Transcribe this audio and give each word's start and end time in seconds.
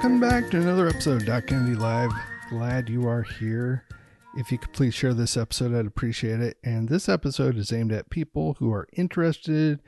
Welcome 0.00 0.18
back 0.18 0.50
to 0.52 0.56
another 0.56 0.88
episode 0.88 1.20
of 1.20 1.26
Doc 1.26 1.48
Kennedy 1.48 1.74
Live. 1.74 2.10
Glad 2.48 2.88
you 2.88 3.06
are 3.06 3.20
here. 3.20 3.84
If 4.34 4.50
you 4.50 4.56
could 4.56 4.72
please 4.72 4.94
share 4.94 5.12
this 5.12 5.36
episode, 5.36 5.74
I'd 5.74 5.84
appreciate 5.84 6.40
it. 6.40 6.56
And 6.64 6.88
this 6.88 7.06
episode 7.06 7.58
is 7.58 7.70
aimed 7.70 7.92
at 7.92 8.08
people 8.08 8.56
who 8.58 8.72
are 8.72 8.88
interested 8.94 9.82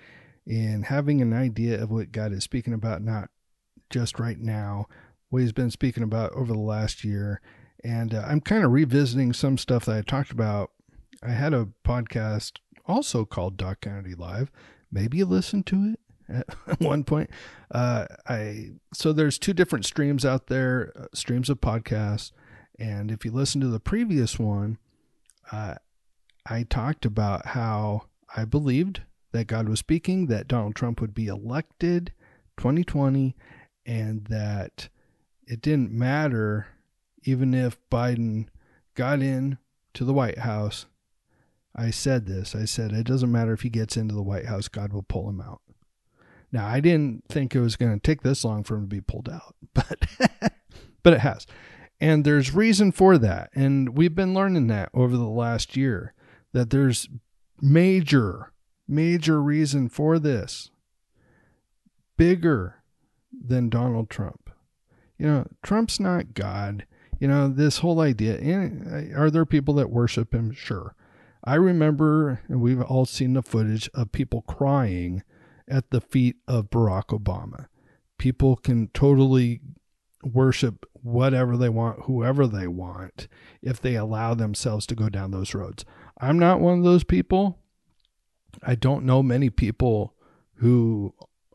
in 0.47 0.83
having 0.83 1.23
an 1.23 1.33
idea 1.33 1.83
of 1.83 1.91
what 1.91 2.13
God 2.13 2.31
is 2.35 2.45
speaking 2.45 2.75
about, 2.75 3.01
not 3.01 3.31
just 3.89 4.21
right 4.21 4.39
now, 4.39 4.85
what 5.31 5.41
He's 5.41 5.53
been 5.53 5.71
speaking 5.71 6.03
about 6.03 6.33
over 6.33 6.53
the 6.53 6.59
last 6.59 7.05
year. 7.05 7.41
And 7.83 8.13
uh, 8.13 8.27
I'm 8.29 8.43
kind 8.43 8.67
of 8.67 8.71
revisiting 8.71 9.33
some 9.33 9.57
stuff 9.57 9.87
that 9.87 9.97
I 9.97 10.03
talked 10.03 10.31
about. 10.31 10.73
I 11.23 11.31
had 11.31 11.55
a 11.55 11.69
podcast 11.87 12.59
also 12.85 13.25
called 13.25 13.57
Doc 13.57 13.81
Kennedy 13.81 14.15
Live. 14.15 14.51
Maybe 14.91 15.17
you 15.17 15.25
listened 15.25 15.65
to 15.69 15.95
it 15.95 16.01
at 16.33 16.47
one 16.81 17.05
point. 17.05 17.31
Uh, 17.71 18.07
I 18.29 18.71
so 18.93 19.13
there's 19.13 19.39
two 19.39 19.53
different 19.53 19.85
streams 19.85 20.25
out 20.25 20.47
there, 20.47 20.93
uh, 20.97 21.07
streams 21.15 21.51
of 21.51 21.61
podcasts, 21.61 22.33
and 22.79 23.11
if 23.11 23.25
you 23.25 23.31
listen 23.31 23.61
to 23.61 23.69
the 23.69 23.81
previous 23.81 24.39
one, 24.39 24.79
uh, 25.51 25.77
I 26.47 26.65
talked 26.65 27.05
about 27.05 27.47
how 27.47 28.03
I 28.37 28.45
believed 28.45 29.03
that 29.33 29.47
God 29.47 29.69
was 29.69 29.79
speaking, 29.79 30.27
that 30.27 30.49
Donald 30.49 30.75
Trump 30.75 31.01
would 31.01 31.15
be 31.15 31.27
elected 31.27 32.13
2020, 32.59 33.35
and 33.87 34.27
that 34.27 34.89
it 35.47 35.61
didn't 35.61 35.93
matter 35.93 36.67
even 37.25 37.55
if 37.55 37.79
Biden 37.91 38.49
got 38.95 39.21
in 39.21 39.59
to 39.95 40.05
the 40.05 40.13
White 40.13 40.39
House. 40.39 40.87
I 41.75 41.91
said 41.91 42.27
this. 42.27 42.55
I 42.55 42.65
said 42.67 42.93
it 42.93 43.07
doesn't 43.07 43.33
matter 43.33 43.53
if 43.53 43.63
he 43.63 43.71
gets 43.71 43.97
into 43.97 44.15
the 44.15 44.23
White 44.23 44.47
House, 44.47 44.69
God 44.69 44.93
will 44.93 45.03
pull 45.03 45.29
him 45.29 45.41
out. 45.41 45.63
Now, 46.53 46.67
I 46.67 46.81
didn't 46.81 47.25
think 47.29 47.55
it 47.55 47.61
was 47.61 47.77
going 47.77 47.93
to 47.93 48.01
take 48.01 48.23
this 48.23 48.45
long 48.45 48.63
for 48.63 48.77
him 48.77 48.83
to 48.83 48.89
be 48.89 49.01
pulled 49.01 49.29
out, 49.29 49.57
but 49.75 50.07
but 51.03 51.15
it 51.15 51.21
has. 51.21 51.47
And 52.01 52.25
there's 52.25 52.55
reason 52.55 52.93
for 52.93 53.17
that. 53.19 53.51
And 53.55 53.97
we've 53.97 54.15
been 54.15 54.35
learning 54.35 54.67
that 54.67 54.91
over 54.93 55.17
the 55.17 55.25
last 55.25 55.77
year 55.77 56.15
that 56.53 56.71
there's 56.71 57.09
major 57.61 58.53
major 58.89 59.43
reason 59.43 59.89
for 59.89 60.19
this. 60.19 60.71
Bigger 62.17 62.83
than 63.33 63.69
Donald 63.69 64.11
Trump. 64.11 64.51
You 65.19 65.27
know, 65.27 65.47
Trump's 65.63 65.99
not 65.99 66.35
God. 66.35 66.87
You 67.19 67.29
know, 67.29 67.49
this 67.49 67.79
whole 67.79 68.01
idea. 68.01 68.37
And 68.39 69.15
are 69.17 69.31
there 69.31 69.47
people 69.47 69.75
that 69.75 69.91
worship 69.91 70.35
him? 70.35 70.53
Sure. 70.53 70.95
I 71.45 71.55
remember, 71.55 72.43
and 72.49 72.61
we've 72.61 72.83
all 72.83 73.07
seen 73.07 73.33
the 73.33 73.43
footage 73.43 73.89
of 73.95 74.13
people 74.13 74.43
crying 74.43 75.23
at 75.73 75.91
the 75.91 76.01
feet 76.01 76.37
of 76.47 76.71
Barack 76.71 77.07
Obama. 77.07 77.67
People 78.19 78.57
can 78.57 78.89
totally 78.89 79.61
worship 80.23 80.87
whatever 80.93 81.57
they 81.57 81.71
want, 81.71 82.03
whoever 82.05 82.47
they 82.47 82.69
want, 82.69 83.27
if 83.63 83.81
they 83.81 83.97
allow 83.97 84.35
themselves 84.35 84.87
to 84.87 84.95
go 84.95 85.09
down 85.09 85.31
those 85.31 85.55
roads. 85.55 85.85
I'm 86.21 86.39
not 86.39 86.61
one 86.61 86.79
of 86.79 86.85
those 86.85 87.05
people. 87.05 87.59
I 88.63 88.75
don't 88.75 89.05
know 89.05 89.23
many 89.23 89.49
people 89.51 90.15
who 90.57 91.15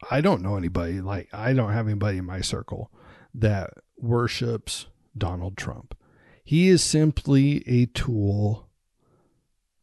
I 0.09 0.19
don't 0.19 0.41
know 0.41 0.57
anybody 0.57 0.99
like 0.99 1.29
I 1.31 1.53
don't 1.53 1.71
have 1.71 1.88
anybody 1.88 2.17
in 2.17 2.25
my 2.25 2.41
circle 2.41 2.91
that 3.33 3.69
worships 3.97 4.88
Donald 5.15 5.57
Trump. 5.57 5.95
He 6.43 6.67
is 6.67 6.83
simply 6.83 7.63
a 7.67 7.85
tool 7.85 8.67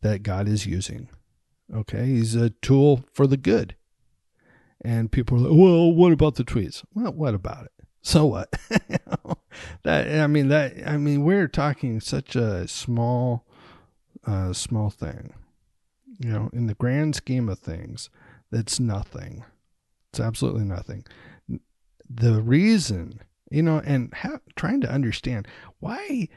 that 0.03 0.23
God 0.23 0.49
is 0.49 0.67
using. 0.67 1.09
Okay, 1.75 2.07
he's 2.07 2.35
a 2.35 2.51
tool 2.51 3.05
for 3.13 3.27
the 3.27 3.37
good. 3.37 3.77
And 4.85 5.11
people 5.11 5.39
are 5.39 5.49
like, 5.49 5.59
"Well, 5.59 5.93
what 5.93 6.13
about 6.13 6.35
the 6.35 6.45
tweets?" 6.45 6.85
Well, 6.95 7.13
what 7.13 7.35
about 7.35 7.65
it? 7.65 7.73
So 8.03 8.27
what? 8.27 8.55
that 9.83 10.21
I 10.21 10.27
mean 10.27 10.49
that 10.49 10.75
I 10.87 10.99
mean 10.99 11.25
we're 11.25 11.49
talking 11.49 12.01
such 12.01 12.37
a 12.37 12.69
small 12.69 13.47
uh 14.27 14.53
small 14.53 14.91
thing. 14.91 15.33
You 16.19 16.31
know, 16.31 16.51
in 16.53 16.67
the 16.67 16.75
grand 16.75 17.17
scheme 17.17 17.49
of 17.49 17.59
things, 17.59 18.11
that's 18.51 18.79
nothing. 18.79 19.45
It's 20.13 20.21
absolutely 20.21 20.65
nothing. 20.65 21.05
The 22.09 22.43
reason, 22.43 23.21
you 23.51 23.63
know, 23.63 23.81
and 23.85 24.13
ha- 24.13 24.41
trying 24.55 24.83
to 24.83 24.91
understand 24.91 25.49
why 25.81 26.29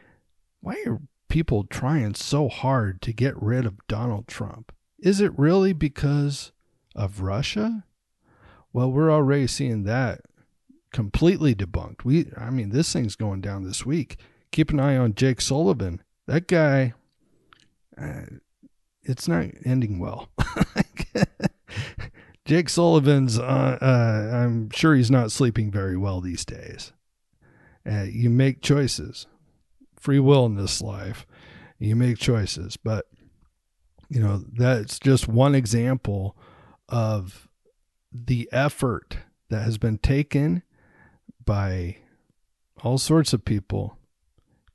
why 0.62 0.82
are 0.86 1.02
people 1.28 1.66
trying 1.66 2.16
so 2.16 2.48
hard 2.48 3.02
to 3.02 3.12
get 3.12 3.40
rid 3.42 3.66
of 3.66 3.86
Donald 3.88 4.28
Trump? 4.28 4.72
Is 5.00 5.20
it 5.20 5.38
really 5.38 5.74
because 5.74 6.54
of 6.96 7.22
Russia? 7.22 7.84
Well, 8.78 8.92
we're 8.92 9.12
already 9.12 9.48
seeing 9.48 9.86
that 9.86 10.22
completely 10.94 11.56
debunked. 11.56 12.06
We 12.06 12.28
I 12.38 12.52
mean, 12.52 12.70
this 12.70 12.94
thing's 12.94 13.16
going 13.16 13.42
down 13.42 13.64
this 13.64 13.88
week. 13.88 14.18
Keep 14.52 14.70
an 14.70 14.80
eye 14.80 14.96
on 14.96 15.16
Jake 15.16 15.42
Sullivan. 15.42 16.04
That 16.28 16.46
guy 16.48 16.94
uh, 18.00 18.28
it's 19.02 19.28
not 19.28 19.46
ending 19.66 19.98
well. 19.98 20.30
Jake 22.46 22.70
Sullivan's, 22.70 23.40
uh, 23.40 23.80
uh, 23.82 24.36
I'm 24.36 24.70
sure 24.70 24.94
he's 24.94 25.10
not 25.10 25.32
sleeping 25.32 25.72
very 25.72 25.98
well 25.98 26.22
these 26.22 26.46
days. 26.46 26.94
Uh, 27.84 28.04
you 28.04 28.30
make 28.30 28.62
choices, 28.62 29.26
free 30.00 30.20
will 30.20 30.46
in 30.46 30.56
this 30.56 30.84
life. 30.84 31.26
You 31.80 31.96
make 31.96 32.20
choices, 32.20 32.78
but 32.78 33.08
you 34.08 34.20
know 34.20 34.44
that's 34.54 35.00
just 35.00 35.28
one 35.28 35.56
example 35.56 36.38
of 36.88 37.47
the 38.26 38.50
effort 38.52 39.18
that 39.50 39.64
has 39.64 39.78
been 39.78 39.98
taken 39.98 40.64
by 41.46 41.98
all 42.84 42.98
sorts 42.98 43.34
of 43.34 43.46
people 43.46 43.98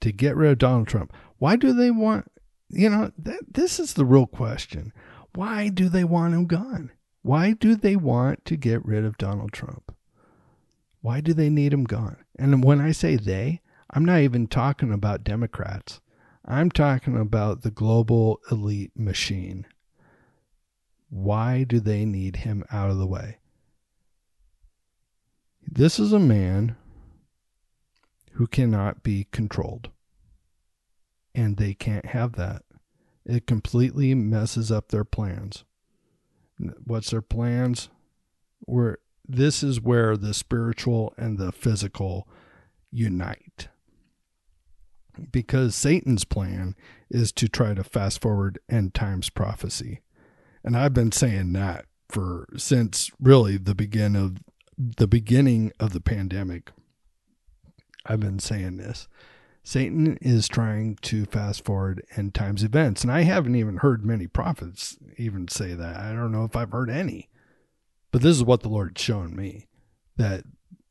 to 0.00 0.12
get 0.12 0.36
rid 0.36 0.52
of 0.52 0.58
Donald 0.58 0.88
Trump. 0.88 1.12
Why 1.38 1.56
do 1.56 1.72
they 1.72 1.90
want? 1.90 2.30
You 2.68 2.88
know, 2.88 3.12
that, 3.18 3.42
this 3.52 3.78
is 3.78 3.94
the 3.94 4.04
real 4.04 4.26
question. 4.26 4.92
Why 5.34 5.68
do 5.68 5.88
they 5.88 6.04
want 6.04 6.34
him 6.34 6.46
gone? 6.46 6.90
Why 7.22 7.52
do 7.52 7.76
they 7.76 7.96
want 7.96 8.44
to 8.46 8.56
get 8.56 8.84
rid 8.84 9.04
of 9.04 9.18
Donald 9.18 9.52
Trump? 9.52 9.94
Why 11.00 11.20
do 11.20 11.32
they 11.32 11.50
need 11.50 11.72
him 11.72 11.84
gone? 11.84 12.16
And 12.38 12.64
when 12.64 12.80
I 12.80 12.92
say 12.92 13.16
they, 13.16 13.60
I'm 13.90 14.04
not 14.04 14.20
even 14.20 14.46
talking 14.46 14.92
about 14.92 15.24
Democrats. 15.24 16.00
I'm 16.44 16.70
talking 16.70 17.16
about 17.16 17.62
the 17.62 17.70
global 17.70 18.40
elite 18.50 18.92
machine. 18.96 19.66
Why 21.12 21.64
do 21.64 21.78
they 21.78 22.06
need 22.06 22.36
him 22.36 22.64
out 22.72 22.88
of 22.88 22.96
the 22.96 23.06
way? 23.06 23.36
This 25.60 25.98
is 25.98 26.10
a 26.10 26.18
man 26.18 26.74
who 28.32 28.46
cannot 28.46 29.02
be 29.02 29.26
controlled. 29.30 29.90
And 31.34 31.58
they 31.58 31.74
can't 31.74 32.06
have 32.06 32.32
that. 32.36 32.62
It 33.26 33.46
completely 33.46 34.14
messes 34.14 34.72
up 34.72 34.88
their 34.88 35.04
plans. 35.04 35.64
What's 36.82 37.10
their 37.10 37.20
plans? 37.20 37.90
Where 38.60 38.96
this 39.28 39.62
is 39.62 39.82
where 39.82 40.16
the 40.16 40.32
spiritual 40.32 41.12
and 41.18 41.36
the 41.36 41.52
physical 41.52 42.26
unite. 42.90 43.68
Because 45.30 45.76
Satan's 45.76 46.24
plan 46.24 46.74
is 47.10 47.32
to 47.32 47.48
try 47.48 47.74
to 47.74 47.84
fast 47.84 48.22
forward 48.22 48.58
end 48.70 48.94
times 48.94 49.28
prophecy. 49.28 50.00
And 50.64 50.76
I've 50.76 50.94
been 50.94 51.12
saying 51.12 51.52
that 51.54 51.86
for 52.08 52.46
since 52.56 53.10
really 53.20 53.56
the 53.56 53.74
begin 53.74 54.14
of 54.16 54.36
the 54.78 55.06
beginning 55.06 55.72
of 55.80 55.92
the 55.92 56.00
pandemic. 56.00 56.70
I've 58.06 58.20
been 58.20 58.38
saying 58.38 58.78
this. 58.78 59.08
Satan 59.64 60.18
is 60.20 60.48
trying 60.48 60.96
to 61.02 61.24
fast 61.26 61.64
forward 61.64 62.04
end 62.16 62.34
times 62.34 62.64
events. 62.64 63.02
And 63.02 63.12
I 63.12 63.22
haven't 63.22 63.54
even 63.54 63.76
heard 63.76 64.04
many 64.04 64.26
prophets 64.26 64.98
even 65.16 65.46
say 65.46 65.74
that. 65.74 65.96
I 65.96 66.12
don't 66.12 66.32
know 66.32 66.44
if 66.44 66.56
I've 66.56 66.72
heard 66.72 66.90
any. 66.90 67.28
But 68.10 68.22
this 68.22 68.36
is 68.36 68.44
what 68.44 68.62
the 68.62 68.68
Lord's 68.68 69.00
shown 69.00 69.36
me 69.36 69.68
that 70.16 70.44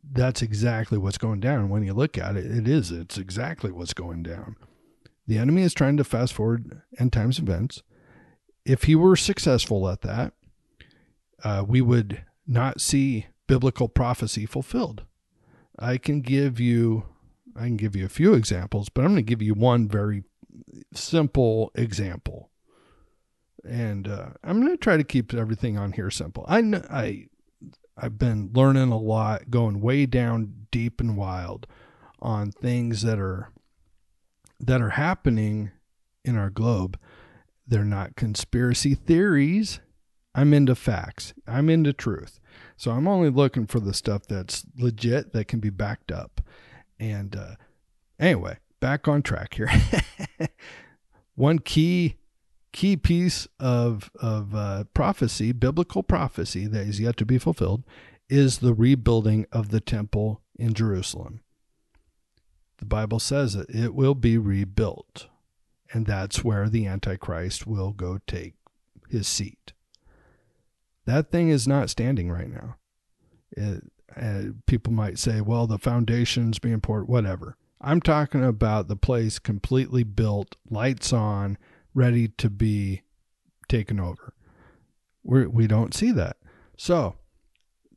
that's 0.09 0.41
exactly 0.41 0.97
what's 0.97 1.17
going 1.17 1.39
down. 1.39 1.69
When 1.69 1.83
you 1.83 1.93
look 1.93 2.17
at 2.17 2.35
it, 2.35 2.45
it 2.45 2.67
is. 2.67 2.91
It's 2.91 3.17
exactly 3.17 3.71
what's 3.71 3.93
going 3.93 4.23
down. 4.23 4.55
The 5.27 5.37
enemy 5.37 5.61
is 5.61 5.73
trying 5.73 5.97
to 5.97 6.03
fast 6.03 6.33
forward 6.33 6.81
end 6.97 7.13
times 7.13 7.39
events. 7.39 7.83
If 8.65 8.83
he 8.83 8.95
were 8.95 9.15
successful 9.15 9.89
at 9.89 10.01
that, 10.01 10.33
uh, 11.43 11.63
we 11.67 11.81
would 11.81 12.23
not 12.47 12.81
see 12.81 13.27
biblical 13.47 13.87
prophecy 13.87 14.45
fulfilled. 14.45 15.03
I 15.77 15.97
can 15.97 16.21
give 16.21 16.59
you 16.59 17.05
I 17.55 17.61
can 17.65 17.77
give 17.77 17.95
you 17.95 18.05
a 18.05 18.09
few 18.09 18.33
examples, 18.33 18.89
but 18.89 19.01
I'm 19.01 19.11
going 19.11 19.17
to 19.17 19.29
give 19.29 19.41
you 19.41 19.53
one 19.53 19.87
very 19.87 20.23
simple 20.93 21.71
example. 21.75 22.49
And 23.65 24.07
uh, 24.07 24.29
I'm 24.43 24.61
going 24.61 24.71
to 24.71 24.77
try 24.77 24.97
to 24.97 25.03
keep 25.03 25.33
everything 25.33 25.77
on 25.77 25.91
here 25.93 26.09
simple. 26.09 26.45
I 26.47 26.59
I 26.89 27.27
I've 27.97 28.17
been 28.17 28.51
learning 28.53 28.89
a 28.89 28.97
lot, 28.97 29.49
going 29.49 29.81
way 29.81 30.05
down 30.05 30.67
deep 30.71 30.99
and 31.01 31.17
wild 31.17 31.67
on 32.21 32.51
things 32.51 33.01
that 33.01 33.19
are 33.19 33.51
that 34.59 34.81
are 34.81 34.91
happening 34.91 35.71
in 36.23 36.37
our 36.37 36.49
globe. 36.49 36.97
They're 37.71 37.85
not 37.85 38.17
conspiracy 38.17 38.95
theories. 38.95 39.79
I'm 40.35 40.53
into 40.53 40.75
facts. 40.75 41.33
I'm 41.47 41.69
into 41.69 41.93
truth. 41.93 42.41
So 42.75 42.91
I'm 42.91 43.07
only 43.07 43.29
looking 43.29 43.65
for 43.65 43.79
the 43.79 43.93
stuff 43.93 44.27
that's 44.27 44.65
legit 44.77 45.31
that 45.31 45.47
can 45.47 45.61
be 45.61 45.69
backed 45.69 46.11
up. 46.11 46.41
And 46.99 47.33
uh, 47.33 47.55
anyway, 48.19 48.57
back 48.81 49.07
on 49.07 49.21
track 49.21 49.53
here. 49.53 49.71
One 51.35 51.59
key 51.59 52.17
key 52.73 52.97
piece 52.97 53.47
of 53.57 54.11
of 54.19 54.53
uh, 54.53 54.83
prophecy, 54.93 55.53
biblical 55.53 56.03
prophecy 56.03 56.67
that 56.67 56.85
is 56.85 56.99
yet 56.99 57.15
to 57.17 57.25
be 57.25 57.37
fulfilled, 57.37 57.85
is 58.29 58.57
the 58.57 58.73
rebuilding 58.73 59.45
of 59.49 59.69
the 59.69 59.79
temple 59.79 60.41
in 60.59 60.73
Jerusalem. 60.73 61.39
The 62.79 62.85
Bible 62.85 63.19
says 63.19 63.53
that 63.53 63.69
it 63.69 63.95
will 63.95 64.15
be 64.15 64.37
rebuilt, 64.37 65.27
and 65.91 66.05
that's 66.05 66.43
where 66.43 66.69
the 66.69 66.87
Antichrist 66.87 67.67
will 67.67 67.91
go 67.91 68.19
take 68.27 68.55
his 69.09 69.27
seat. 69.27 69.73
That 71.05 71.31
thing 71.31 71.49
is 71.49 71.67
not 71.67 71.89
standing 71.89 72.31
right 72.31 72.49
now. 72.49 72.75
It, 73.51 73.83
uh, 74.15 74.53
people 74.65 74.93
might 74.93 75.19
say, 75.19 75.41
well, 75.41 75.67
the 75.67 75.77
foundation's 75.77 76.59
being 76.59 76.81
poured, 76.81 77.07
whatever. 77.07 77.57
I'm 77.79 78.01
talking 78.01 78.43
about 78.43 78.87
the 78.87 78.95
place 78.95 79.39
completely 79.39 80.03
built, 80.03 80.55
lights 80.69 81.11
on, 81.11 81.57
ready 81.93 82.27
to 82.37 82.49
be 82.49 83.01
taken 83.67 83.99
over. 83.99 84.33
We're, 85.23 85.49
we 85.49 85.67
don't 85.67 85.93
see 85.93 86.11
that. 86.11 86.37
So 86.77 87.15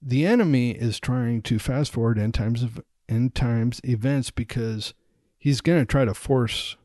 the 0.01 0.27
enemy 0.27 0.73
is 0.73 1.01
trying 1.01 1.43
to 1.43 1.59
fast 1.59 1.93
forward 1.93 2.19
end 2.19 2.35
times 2.35 2.63
of 2.63 2.81
end 3.09 3.35
times 3.35 3.81
events 3.85 4.31
because 4.31 4.95
he's 5.39 5.61
going 5.61 5.81
to 5.81 5.87
try 5.87 6.05
to 6.05 6.15
force 6.15 6.77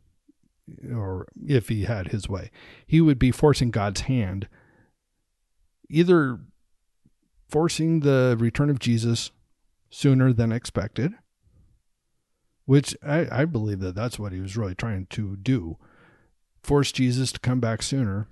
or 0.93 1.27
if 1.45 1.69
he 1.69 1.83
had 1.83 2.09
his 2.09 2.27
way 2.27 2.51
he 2.85 3.01
would 3.01 3.19
be 3.19 3.31
forcing 3.31 3.71
god's 3.71 4.01
hand 4.01 4.47
either 5.89 6.39
forcing 7.49 8.01
the 8.01 8.37
return 8.39 8.69
of 8.69 8.79
Jesus 8.79 9.31
sooner 9.89 10.31
than 10.31 10.51
expected, 10.51 11.13
which 12.65 12.95
I, 13.03 13.27
I 13.31 13.45
believe 13.45 13.79
that 13.79 13.95
that's 13.95 14.19
what 14.19 14.31
he 14.31 14.39
was 14.39 14.55
really 14.55 14.75
trying 14.75 15.07
to 15.07 15.35
do 15.35 15.77
force 16.61 16.91
Jesus 16.91 17.31
to 17.31 17.39
come 17.39 17.59
back 17.59 17.81
sooner, 17.81 18.27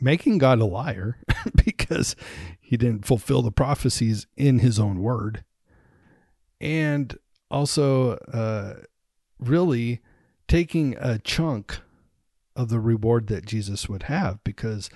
making 0.00 0.38
God 0.38 0.60
a 0.60 0.64
liar 0.64 1.18
because 1.64 2.16
he 2.60 2.76
didn't 2.76 3.04
fulfill 3.04 3.42
the 3.42 3.52
prophecies 3.52 4.26
in 4.36 4.60
his 4.60 4.78
own 4.78 5.00
word, 5.02 5.44
and 6.60 7.18
also 7.50 8.12
uh, 8.32 8.74
really 9.38 10.00
taking 10.48 10.96
a 10.98 11.18
chunk 11.18 11.80
of 12.56 12.70
the 12.70 12.80
reward 12.80 13.28
that 13.28 13.46
Jesus 13.46 13.88
would 13.88 14.04
have 14.04 14.42
because 14.42 14.90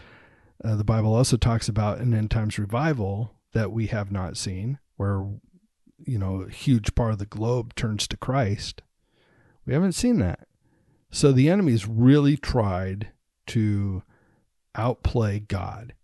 uh, 0.65 0.75
the 0.75 0.85
Bible 0.85 1.15
also 1.15 1.37
talks 1.37 1.69
about 1.69 1.99
an 1.99 2.15
end 2.15 2.31
times 2.31 2.59
revival 2.59 3.35
that 3.53 3.71
we 3.71 3.87
have 3.89 4.11
not 4.11 4.37
seen, 4.37 4.79
where 4.97 5.27
you 6.05 6.19
know 6.19 6.43
a 6.43 6.51
huge 6.51 6.95
part 6.95 7.13
of 7.13 7.19
the 7.19 7.27
globe 7.27 7.75
turns 7.75 8.09
to 8.09 8.17
Christ. 8.17 8.83
We 9.65 9.75
haven't 9.75 9.93
seen 9.93 10.19
that. 10.19 10.49
So 11.11 11.31
the 11.31 11.49
enemy's 11.49 11.87
really 11.87 12.37
tried 12.37 13.13
to 13.49 14.03
outplay 14.75 15.41
God. 15.41 15.95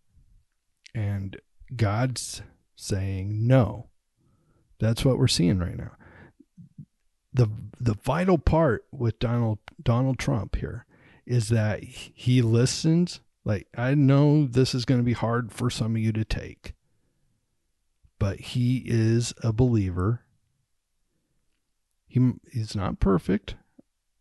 And 0.94 1.40
God's 1.74 2.42
saying 2.76 3.46
no. 3.46 3.88
That's 4.78 5.04
what 5.04 5.18
we're 5.18 5.28
seeing 5.28 5.58
right 5.58 5.76
now. 5.76 5.92
The 7.32 7.48
the 7.78 7.94
vital 7.94 8.38
part 8.38 8.84
with 8.90 9.18
Donald 9.18 9.58
Donald 9.82 10.18
Trump 10.18 10.56
here 10.56 10.86
is 11.26 11.48
that 11.50 11.82
he 11.84 12.40
listens 12.42 13.20
like, 13.48 13.66
I 13.76 13.94
know 13.94 14.46
this 14.46 14.74
is 14.74 14.84
going 14.84 15.00
to 15.00 15.04
be 15.04 15.14
hard 15.14 15.52
for 15.52 15.70
some 15.70 15.96
of 15.96 16.02
you 16.02 16.12
to 16.12 16.24
take, 16.24 16.74
but 18.18 18.40
he 18.40 18.82
is 18.86 19.32
a 19.42 19.54
believer. 19.54 20.22
He, 22.06 22.32
he's 22.52 22.76
not 22.76 23.00
perfect. 23.00 23.54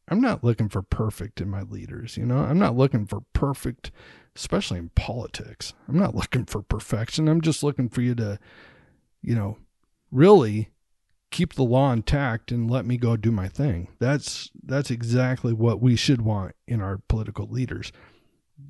I'm 0.08 0.22
not 0.22 0.46
looking 0.46 0.70
for 0.70 0.82
perfect 0.82 1.42
in 1.42 1.50
my 1.50 1.64
leaders, 1.64 2.16
you 2.16 2.26
know? 2.26 2.38
I'm 2.38 2.58
not 2.58 2.78
looking 2.78 3.06
for 3.06 3.22
perfect, 3.34 3.92
especially 4.34 4.80
in 4.80 4.90
politics. 4.96 5.74
I'm 5.90 6.00
not 6.00 6.16
looking 6.16 6.46
for 6.46 6.62
perfection. 6.62 7.28
I'm 7.28 7.42
just 7.42 7.64
looking 7.64 7.90
for 7.90 8.02
you 8.02 8.16
to, 8.16 8.40
you 9.22 9.36
know, 9.36 9.58
really 10.10 10.70
keep 11.32 11.54
the 11.54 11.64
law 11.64 11.92
intact 11.92 12.52
and 12.52 12.70
let 12.70 12.86
me 12.86 12.98
go 12.98 13.18
do 13.18 13.32
my 13.32 13.48
thing. 13.48 13.90
That's 14.00 14.50
that's 14.64 14.92
exactly 14.92 15.54
what 15.54 15.82
we 15.82 15.96
should 15.96 16.22
want 16.22 16.56
in 16.68 16.82
our 16.82 17.00
political 17.08 17.48
leaders 17.48 17.92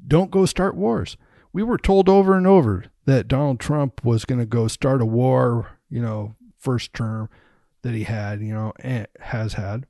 don't 0.06 0.32
go 0.32 0.46
start 0.46 0.76
wars. 0.76 1.18
We 1.54 1.64
were 1.64 1.78
told 1.78 2.10
over 2.10 2.36
and 2.36 2.46
over 2.46 2.86
that 3.06 3.28
Donald 3.28 3.60
Trump 3.60 4.04
was 4.04 4.26
going 4.26 4.40
to 4.40 4.46
go 4.46 4.68
start 4.68 5.02
a 5.02 5.06
war, 5.06 5.78
you 5.90 6.02
know, 6.02 6.36
first 6.58 6.94
term 6.94 7.30
that 7.82 7.94
he 7.94 8.04
had, 8.04 8.42
you 8.42 8.54
know, 8.54 8.74
and 8.80 9.08
has 9.20 9.54
had. 9.54 9.86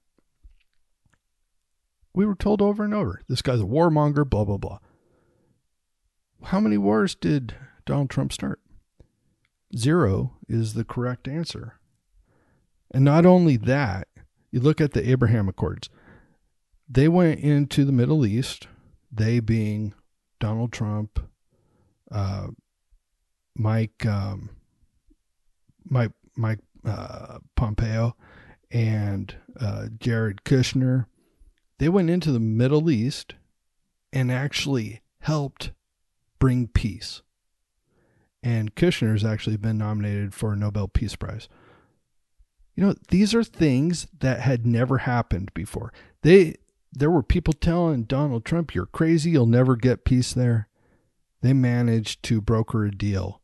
We 2.14 2.26
were 2.26 2.36
told 2.36 2.62
over 2.62 2.84
and 2.84 2.94
over 2.94 3.22
this 3.28 3.42
guy's 3.42 3.62
a 3.62 3.66
warmonger, 3.66 4.28
blah, 4.28 4.46
blah, 4.46 4.58
blah. 4.58 4.80
How 6.46 6.60
many 6.60 6.78
wars 6.78 7.16
did 7.16 7.56
Donald 7.86 8.10
Trump 8.10 8.32
start? 8.32 8.60
Zero 9.76 10.38
is 10.48 10.74
the 10.74 10.86
correct 10.86 11.28
answer. 11.28 11.77
And 12.92 13.04
not 13.04 13.26
only 13.26 13.58
that, 13.58 14.08
you 14.52 14.60
look 14.60 14.80
at 14.80 14.94
the 14.94 15.10
Abraham 15.10 15.50
Accords. 15.50 15.90
They 16.90 17.08
went 17.08 17.42
into 17.42 17.84
the 17.84 17.92
Middle 17.92 18.26
East 18.26 18.68
they 19.12 19.40
being 19.40 19.94
Donald 20.40 20.72
Trump, 20.72 21.20
uh, 22.12 22.48
Mike, 23.56 24.06
um, 24.06 24.50
Mike, 25.84 26.12
Mike 26.36 26.60
uh, 26.86 27.40
Pompeo, 27.56 28.16
and 28.72 29.36
uh, 29.60 29.88
Jared 30.00 30.44
Kushner. 30.44 31.06
They 31.80 31.90
went 31.90 32.10
into 32.10 32.32
the 32.32 32.40
Middle 32.40 32.90
East 32.90 33.36
and 34.12 34.32
actually 34.32 35.02
helped 35.22 35.72
bring 36.40 36.68
peace. 36.68 37.22
And 38.44 38.76
Kushner 38.76 39.12
has 39.12 39.26
actually 39.26 39.58
been 39.58 39.78
nominated 39.78 40.34
for 40.34 40.54
a 40.54 40.56
Nobel 40.56 40.88
Peace 40.88 41.16
Prize. 41.16 41.50
You 42.78 42.86
know, 42.86 42.96
these 43.10 43.34
are 43.34 43.44
things 43.44 44.08
that 44.20 44.42
had 44.42 44.66
never 44.66 45.00
happened 45.00 45.52
before. 45.56 45.92
They 46.22 46.58
there 46.94 47.10
were 47.10 47.24
people 47.24 47.54
telling 47.54 48.04
Donald 48.04 48.46
Trump, 48.46 48.74
you're 48.74 48.86
crazy, 48.86 49.32
you'll 49.32 49.48
never 49.48 49.76
get 49.76 50.06
peace 50.06 50.34
there. 50.34 50.68
They 51.42 51.54
managed 51.54 52.24
to 52.24 52.40
broker 52.40 52.86
a 52.86 52.92
deal 52.92 53.42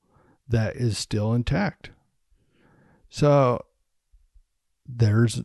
that 0.48 0.75
is 0.75 0.98
still 0.98 1.34
intact. 1.34 1.90
So 3.10 3.63
there's, 4.88 5.42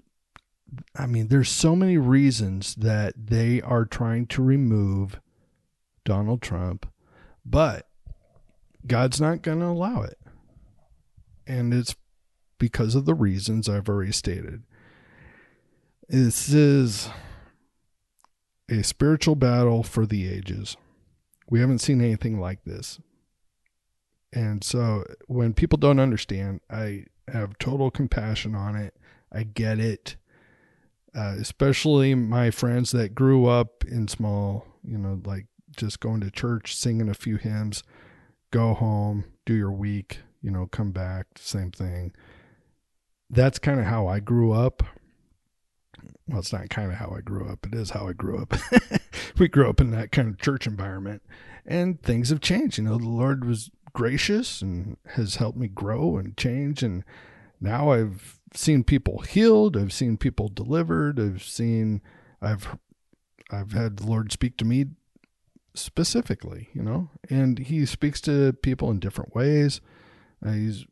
I 0.97 1.07
mean, 1.07 1.29
there's 1.29 1.51
so 1.51 1.75
many 1.75 1.99
reasons 1.99 2.75
that 2.77 3.15
they 3.17 3.61
are 3.63 3.85
trying 3.85 4.27
to 4.29 4.43
remove 4.43 5.21
Donald 6.05 6.41
Trump, 6.41 6.91
but 7.45 7.89
God's 8.87 9.21
not 9.21 9.43
going 9.43 9.61
to 9.61 9.67
allow 9.67 10.03
it. 10.03 10.19
And 11.47 11.75
it's 11.75 11.95
because 12.59 12.95
of 12.95 13.05
the 13.05 13.15
reasons 13.15 13.69
I've 13.69 13.89
already 13.89 14.13
stated. 14.13 14.63
This 16.09 16.49
is 16.49 17.09
a 18.69 18.83
spiritual 18.83 19.35
battle 19.35 19.83
for 19.83 20.07
the 20.07 20.29
ages. 20.29 20.77
We 21.51 21.61
haven't 21.61 21.79
seen 21.79 22.01
anything 22.01 22.39
like 22.41 22.65
this. 22.65 23.01
And 24.33 24.63
so 24.63 25.05
when 25.27 25.55
people 25.55 25.79
don't 25.79 26.01
understand, 26.01 26.61
I 26.71 27.05
have 27.29 27.59
total 27.59 27.91
compassion 27.91 28.55
on 28.55 28.77
it. 28.77 28.95
I 29.33 29.45
get 29.45 29.79
it. 29.79 30.17
Uh, 31.15 31.35
especially 31.41 32.15
my 32.15 32.51
friends 32.51 32.91
that 32.93 33.15
grew 33.15 33.47
up 33.47 33.85
in 33.85 34.09
small, 34.09 34.67
you 34.85 34.99
know, 34.99 35.21
like 35.25 35.47
just 35.77 36.01
going 36.01 36.21
to 36.21 36.31
church, 36.31 36.77
singing 36.77 37.09
a 37.09 37.15
few 37.15 37.37
hymns, 37.37 37.83
go 38.51 38.75
home, 38.75 39.25
do 39.47 39.55
your 39.55 39.73
week, 39.73 40.21
you 40.43 40.51
know, 40.51 40.67
come 40.67 40.91
back, 40.91 41.27
same 41.37 41.71
thing. 41.71 42.13
That's 43.31 43.59
kind 43.59 43.79
of 43.81 43.87
how 43.87 44.07
I 44.07 44.21
grew 44.21 44.53
up 44.53 44.83
well, 46.29 46.41
it's 46.41 46.53
not 46.53 46.69
kind 46.69 46.93
of 46.93 46.99
how 46.99 47.15
I 47.17 47.21
grew 47.21 47.49
up. 47.49 47.67
It 47.67 47.75
is 47.75 47.91
how 47.91 48.07
I 48.07 48.13
grew 48.13 48.39
up. 48.43 48.55
we 49.39 49.49
grew 49.49 49.69
up 49.69 49.81
in 49.81 49.91
that 49.93 50.13
kind 50.13 50.29
of 50.29 50.39
church 50.39 50.67
environment, 50.67 51.23
and 51.67 52.01
things 52.03 52.29
have 52.29 52.41
changed. 52.41 52.79
You 52.79 52.85
know, 52.85 52.99
the 52.99 53.09
Lord 53.09 53.45
was 53.45 53.71
gracious 53.95 54.61
and 54.61 54.99
has 55.15 55.37
helped 55.37 55.59
me 55.59 55.69
grow 55.69 56.19
and 56.19 56.37
change. 56.37 56.83
And 56.83 57.03
now 57.61 57.91
I've 57.91 58.39
seen 58.55 58.85
people 58.85 59.21
healed. 59.21 59.77
I've 59.77 59.93
seen 59.93 60.19
people 60.19 60.49
delivered. 60.49 61.19
I've 61.19 61.43
seen, 61.43 62.03
I've, 62.43 62.77
I've 63.51 63.73
had 63.73 63.97
the 63.97 64.07
Lord 64.07 64.31
speak 64.31 64.59
to 64.59 64.67
me 64.67 64.87
specifically. 65.75 66.69
You 66.75 66.83
know, 66.83 67.11
and 67.31 67.59
He 67.59 67.87
speaks 67.87 68.21
to 68.23 68.53
people 68.53 68.91
in 68.91 69.01
different 69.01 69.35
ways. 69.35 69.81
Uh, 70.45 70.53
he's, 70.53 70.87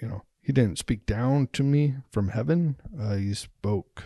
you 0.00 0.08
know, 0.08 0.22
He 0.50 0.52
didn't 0.52 0.78
speak 0.78 1.06
down 1.06 1.48
to 1.52 1.62
me 1.62 1.98
from 2.10 2.30
heaven. 2.30 2.74
Uh, 2.98 3.14
he 3.14 3.34
spoke 3.34 4.02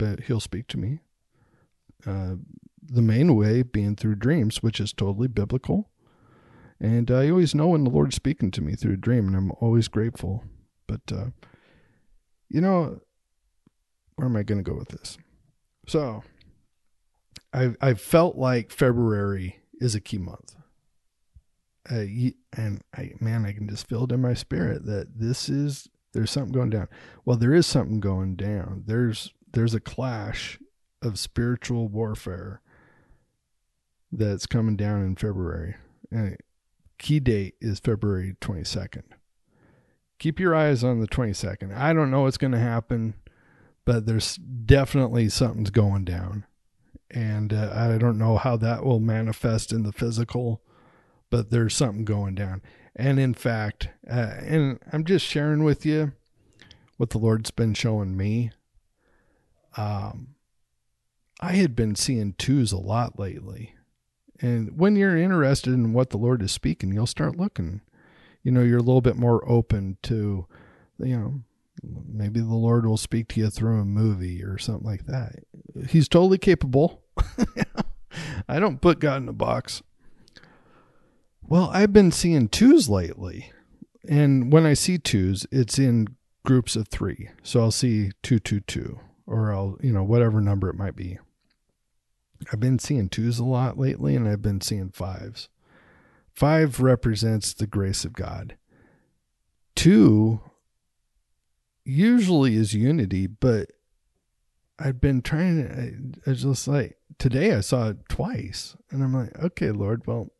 but 0.00 0.20
he'll 0.20 0.40
speak 0.40 0.66
to 0.68 0.78
me. 0.78 1.00
Uh, 2.06 2.36
the 2.82 3.02
main 3.02 3.36
way 3.36 3.62
being 3.62 3.94
through 3.94 4.14
dreams, 4.14 4.62
which 4.62 4.80
is 4.80 4.94
totally 4.94 5.28
biblical. 5.28 5.90
And 6.80 7.10
I 7.10 7.28
always 7.28 7.54
know 7.54 7.68
when 7.68 7.84
the 7.84 7.90
Lord's 7.90 8.16
speaking 8.16 8.50
to 8.52 8.62
me 8.62 8.74
through 8.74 8.94
a 8.94 8.96
dream, 8.96 9.28
and 9.28 9.36
I'm 9.36 9.52
always 9.60 9.88
grateful. 9.88 10.42
But, 10.86 11.02
uh, 11.12 11.26
you 12.48 12.62
know, 12.62 13.00
where 14.16 14.26
am 14.26 14.36
I 14.36 14.42
going 14.42 14.64
to 14.64 14.68
go 14.68 14.76
with 14.76 14.88
this? 14.88 15.18
So, 15.86 16.22
I 17.52 17.74
I 17.82 17.92
felt 17.92 18.36
like 18.36 18.72
February 18.72 19.60
is 19.80 19.94
a 19.94 20.00
key 20.00 20.18
month. 20.18 20.56
Uh, 21.90 22.04
and 22.56 22.82
I 22.94 23.12
man, 23.20 23.44
I 23.44 23.52
can 23.52 23.68
just 23.68 23.88
feel 23.88 24.04
it 24.04 24.12
in 24.12 24.20
my 24.20 24.34
spirit 24.34 24.86
that 24.86 25.18
this 25.18 25.48
is 25.48 25.88
there's 26.12 26.30
something 26.30 26.52
going 26.52 26.70
down. 26.70 26.88
Well, 27.24 27.36
there 27.36 27.54
is 27.54 27.66
something 27.66 28.00
going 28.00 28.36
down. 28.36 28.84
There's 28.86 29.32
there's 29.52 29.74
a 29.74 29.80
clash 29.80 30.58
of 31.02 31.18
spiritual 31.18 31.88
warfare 31.88 32.60
that's 34.12 34.46
coming 34.46 34.76
down 34.76 35.02
in 35.02 35.16
February. 35.16 35.76
And 36.10 36.36
key 36.98 37.20
date 37.20 37.54
is 37.60 37.80
February 37.80 38.36
22nd. 38.40 39.04
Keep 40.18 40.38
your 40.38 40.54
eyes 40.54 40.84
on 40.84 41.00
the 41.00 41.08
22nd. 41.08 41.74
I 41.74 41.92
don't 41.92 42.10
know 42.10 42.22
what's 42.22 42.36
going 42.36 42.52
to 42.52 42.58
happen, 42.58 43.14
but 43.84 44.06
there's 44.06 44.36
definitely 44.36 45.28
something's 45.28 45.70
going 45.70 46.04
down. 46.04 46.44
And 47.10 47.52
uh, 47.52 47.72
I 47.74 47.98
don't 47.98 48.18
know 48.18 48.36
how 48.36 48.56
that 48.58 48.84
will 48.84 49.00
manifest 49.00 49.72
in 49.72 49.82
the 49.82 49.92
physical, 49.92 50.62
but 51.30 51.50
there's 51.50 51.74
something 51.74 52.04
going 52.04 52.34
down. 52.34 52.62
And 52.96 53.18
in 53.18 53.34
fact, 53.34 53.88
uh, 54.10 54.34
and 54.40 54.78
I'm 54.92 55.04
just 55.04 55.24
sharing 55.24 55.62
with 55.62 55.86
you 55.86 56.12
what 56.96 57.10
the 57.10 57.18
Lord's 57.18 57.50
been 57.50 57.74
showing 57.74 58.16
me. 58.16 58.50
Um, 59.76 60.34
I 61.40 61.52
had 61.52 61.74
been 61.74 61.94
seeing 61.94 62.34
twos 62.34 62.72
a 62.72 62.78
lot 62.78 63.18
lately. 63.18 63.74
And 64.40 64.76
when 64.78 64.96
you're 64.96 65.16
interested 65.16 65.72
in 65.72 65.92
what 65.92 66.10
the 66.10 66.18
Lord 66.18 66.42
is 66.42 66.52
speaking, 66.52 66.92
you'll 66.92 67.06
start 67.06 67.38
looking. 67.38 67.80
You 68.42 68.52
know, 68.52 68.62
you're 68.62 68.78
a 68.78 68.82
little 68.82 69.00
bit 69.00 69.16
more 69.16 69.48
open 69.48 69.98
to, 70.02 70.46
you 70.98 71.16
know, 71.16 71.42
maybe 71.82 72.40
the 72.40 72.54
Lord 72.54 72.86
will 72.86 72.96
speak 72.96 73.28
to 73.28 73.40
you 73.40 73.50
through 73.50 73.80
a 73.80 73.84
movie 73.84 74.42
or 74.42 74.58
something 74.58 74.86
like 74.86 75.06
that. 75.06 75.36
He's 75.88 76.08
totally 76.08 76.38
capable. 76.38 77.02
I 78.48 78.58
don't 78.58 78.80
put 78.80 78.98
God 78.98 79.22
in 79.22 79.28
a 79.28 79.32
box. 79.32 79.82
Well, 81.50 81.68
I've 81.72 81.92
been 81.92 82.12
seeing 82.12 82.46
twos 82.46 82.88
lately. 82.88 83.50
And 84.08 84.52
when 84.52 84.64
I 84.64 84.74
see 84.74 84.98
twos, 84.98 85.48
it's 85.50 85.80
in 85.80 86.16
groups 86.44 86.76
of 86.76 86.86
three. 86.86 87.28
So 87.42 87.60
I'll 87.60 87.72
see 87.72 88.12
222 88.22 89.00
or 89.26 89.52
I'll, 89.52 89.76
you 89.82 89.92
know, 89.92 90.04
whatever 90.04 90.40
number 90.40 90.70
it 90.70 90.76
might 90.76 90.94
be. 90.94 91.18
I've 92.52 92.60
been 92.60 92.78
seeing 92.78 93.08
twos 93.08 93.40
a 93.40 93.44
lot 93.44 93.78
lately, 93.78 94.14
and 94.14 94.28
I've 94.28 94.40
been 94.40 94.60
seeing 94.60 94.90
fives. 94.90 95.48
Five 96.32 96.80
represents 96.80 97.52
the 97.52 97.66
grace 97.66 98.04
of 98.04 98.12
God. 98.12 98.56
Two 99.74 100.40
usually 101.84 102.54
is 102.54 102.74
unity, 102.74 103.26
but 103.26 103.72
I've 104.78 105.00
been 105.00 105.20
trying 105.20 105.64
to, 105.64 106.22
I, 106.26 106.30
I 106.30 106.34
just 106.34 106.68
like, 106.68 106.96
today 107.18 107.52
I 107.54 107.60
saw 107.60 107.88
it 107.88 108.08
twice, 108.08 108.76
and 108.90 109.02
I'm 109.02 109.12
like, 109.12 109.38
okay, 109.38 109.72
Lord, 109.72 110.06
well, 110.06 110.30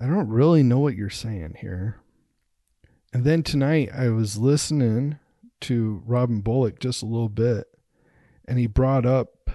I 0.00 0.06
don't 0.06 0.28
really 0.28 0.62
know 0.62 0.78
what 0.78 0.94
you're 0.94 1.08
saying 1.08 1.56
here. 1.60 2.00
And 3.12 3.24
then 3.24 3.42
tonight 3.42 3.90
I 3.94 4.10
was 4.10 4.36
listening 4.36 5.18
to 5.62 6.02
Robin 6.04 6.42
Bullock 6.42 6.80
just 6.80 7.02
a 7.02 7.06
little 7.06 7.30
bit, 7.30 7.66
and 8.46 8.58
he 8.58 8.66
brought 8.66 9.06
up 9.06 9.50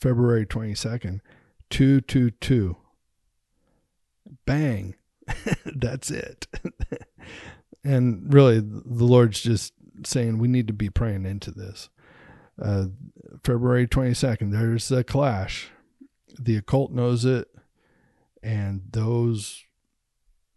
February 0.00 0.44
22nd, 0.44 1.20
222. 1.70 2.76
Bang. 4.44 4.96
That's 5.64 6.10
it. 6.10 6.46
and 7.84 8.32
really, 8.32 8.60
the 8.60 9.04
Lord's 9.04 9.40
just 9.40 9.72
saying 10.04 10.38
we 10.38 10.48
need 10.48 10.66
to 10.66 10.72
be 10.74 10.90
praying 10.90 11.24
into 11.24 11.50
this. 11.50 11.88
Uh, 12.60 12.86
February 13.44 13.86
22nd, 13.86 14.52
there's 14.52 14.90
a 14.90 15.02
clash. 15.04 15.70
The 16.38 16.56
occult 16.56 16.92
knows 16.92 17.24
it, 17.24 17.48
and 18.42 18.82
those 18.90 19.64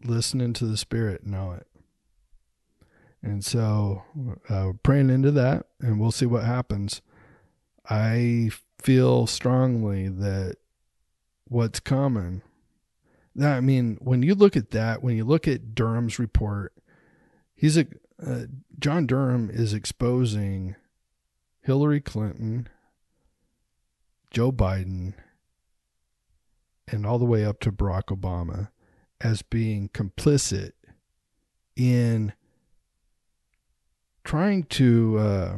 listening 0.04 0.52
to 0.54 0.66
the 0.66 0.76
Spirit 0.76 1.26
know 1.26 1.52
it. 1.52 1.66
And 3.22 3.44
so, 3.44 4.02
uh, 4.50 4.72
praying 4.82 5.08
into 5.08 5.30
that, 5.30 5.66
and 5.80 5.98
we'll 5.98 6.12
see 6.12 6.26
what 6.26 6.44
happens. 6.44 7.00
I 7.88 8.50
feel 8.84 9.26
strongly 9.26 10.08
that 10.08 10.56
what's 11.48 11.80
coming 11.80 12.42
that 13.34 13.56
I 13.56 13.60
mean 13.60 13.96
when 14.00 14.22
you 14.22 14.34
look 14.34 14.56
at 14.56 14.70
that 14.70 15.02
when 15.02 15.16
you 15.16 15.24
look 15.24 15.48
at 15.48 15.74
Durham's 15.74 16.18
report 16.18 16.74
he's 17.54 17.76
a 17.76 17.86
uh, 18.24 18.42
John 18.78 19.06
Durham 19.06 19.50
is 19.50 19.72
exposing 19.72 20.76
Hillary 21.62 22.00
Clinton 22.00 22.68
Joe 24.30 24.52
Biden 24.52 25.14
and 26.88 27.06
all 27.06 27.18
the 27.18 27.24
way 27.24 27.44
up 27.44 27.60
to 27.60 27.72
Barack 27.72 28.04
Obama 28.04 28.68
as 29.24 29.42
being 29.42 29.88
complicit 29.88 30.72
in 31.74 32.32
trying 34.22 34.62
to 34.64 35.18
uh, 35.18 35.56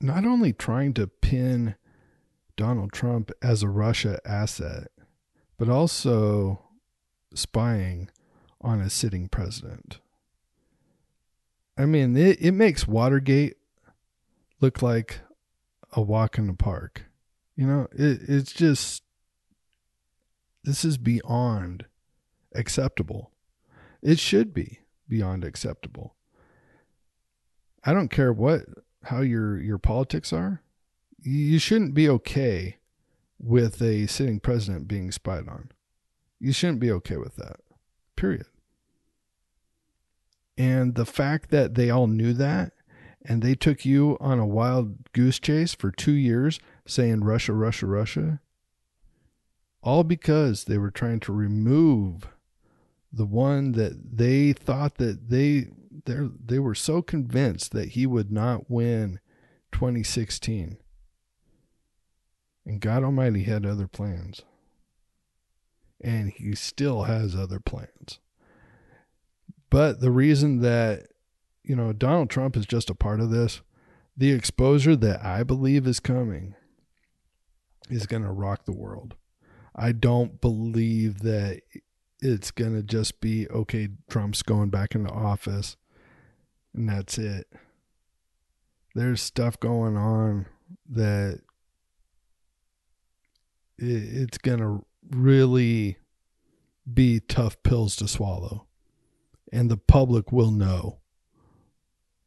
not 0.00 0.24
only 0.24 0.52
trying 0.52 0.94
to 0.94 1.06
pin 1.06 1.74
Donald 2.56 2.92
Trump 2.92 3.32
as 3.42 3.62
a 3.62 3.68
Russia 3.68 4.20
asset, 4.24 4.88
but 5.56 5.68
also 5.68 6.62
spying 7.34 8.10
on 8.60 8.80
a 8.80 8.90
sitting 8.90 9.28
president. 9.28 10.00
I 11.76 11.86
mean, 11.86 12.16
it, 12.16 12.40
it 12.40 12.52
makes 12.52 12.86
Watergate 12.86 13.56
look 14.60 14.82
like 14.82 15.20
a 15.92 16.02
walk 16.02 16.36
in 16.36 16.48
the 16.48 16.52
park. 16.52 17.04
You 17.56 17.66
know, 17.66 17.88
it, 17.92 18.20
it's 18.28 18.52
just, 18.52 19.02
this 20.68 20.84
is 20.84 20.98
beyond 20.98 21.86
acceptable. 22.54 23.32
It 24.02 24.18
should 24.18 24.52
be 24.52 24.80
beyond 25.08 25.42
acceptable. 25.42 26.14
I 27.84 27.94
don't 27.94 28.10
care 28.10 28.32
what 28.34 28.66
how 29.04 29.22
your 29.22 29.58
your 29.58 29.78
politics 29.78 30.30
are, 30.30 30.62
you 31.22 31.58
shouldn't 31.58 31.94
be 31.94 32.08
okay 32.08 32.76
with 33.38 33.80
a 33.80 34.06
sitting 34.06 34.40
president 34.40 34.86
being 34.88 35.10
spied 35.10 35.48
on. 35.48 35.70
You 36.38 36.52
shouldn't 36.52 36.80
be 36.80 36.90
okay 36.92 37.16
with 37.16 37.36
that. 37.36 37.60
Period. 38.14 38.46
And 40.58 40.96
the 40.96 41.06
fact 41.06 41.50
that 41.50 41.76
they 41.76 41.88
all 41.88 42.08
knew 42.08 42.32
that 42.34 42.72
and 43.24 43.42
they 43.42 43.54
took 43.54 43.84
you 43.84 44.18
on 44.20 44.38
a 44.38 44.46
wild 44.46 45.12
goose 45.12 45.38
chase 45.38 45.74
for 45.74 45.90
2 45.90 46.12
years 46.12 46.60
saying 46.86 47.24
Russia, 47.24 47.52
Russia, 47.52 47.86
Russia, 47.86 48.40
all 49.88 50.04
because 50.04 50.64
they 50.64 50.76
were 50.76 50.90
trying 50.90 51.18
to 51.18 51.32
remove 51.32 52.28
the 53.10 53.24
one 53.24 53.72
that 53.72 54.18
they 54.18 54.52
thought 54.52 54.96
that 54.96 55.30
they 55.30 55.68
they 56.04 56.58
were 56.58 56.74
so 56.74 57.00
convinced 57.00 57.72
that 57.72 57.90
he 57.90 58.06
would 58.06 58.30
not 58.30 58.70
win 58.70 59.18
2016. 59.72 60.76
And 62.66 62.80
God 62.80 63.02
Almighty 63.02 63.44
had 63.44 63.64
other 63.64 63.88
plans. 63.88 64.42
And 66.02 66.30
he 66.30 66.54
still 66.54 67.04
has 67.04 67.34
other 67.34 67.58
plans. 67.58 68.20
But 69.70 70.00
the 70.00 70.10
reason 70.10 70.60
that, 70.60 71.08
you 71.62 71.74
know, 71.74 71.92
Donald 71.92 72.30
Trump 72.30 72.56
is 72.56 72.66
just 72.66 72.90
a 72.90 72.94
part 72.94 73.20
of 73.20 73.30
this, 73.30 73.62
the 74.16 74.32
exposure 74.32 74.96
that 74.96 75.24
I 75.24 75.42
believe 75.44 75.86
is 75.86 75.98
coming 75.98 76.54
is 77.90 78.06
going 78.06 78.22
to 78.22 78.30
rock 78.30 78.66
the 78.66 78.72
world. 78.76 79.14
I 79.78 79.92
don't 79.92 80.40
believe 80.40 81.20
that 81.20 81.62
it's 82.20 82.50
going 82.50 82.74
to 82.74 82.82
just 82.82 83.20
be 83.20 83.48
okay, 83.48 83.88
Trump's 84.10 84.42
going 84.42 84.70
back 84.70 84.94
into 84.94 85.10
office 85.10 85.76
and 86.74 86.88
that's 86.88 87.16
it. 87.16 87.46
There's 88.94 89.22
stuff 89.22 89.58
going 89.60 89.96
on 89.96 90.46
that 90.90 91.40
it's 93.78 94.38
going 94.38 94.58
to 94.58 94.84
really 95.10 95.98
be 96.92 97.20
tough 97.20 97.62
pills 97.62 97.94
to 97.96 98.08
swallow. 98.08 98.66
And 99.52 99.70
the 99.70 99.76
public 99.76 100.32
will 100.32 100.50
know. 100.50 100.98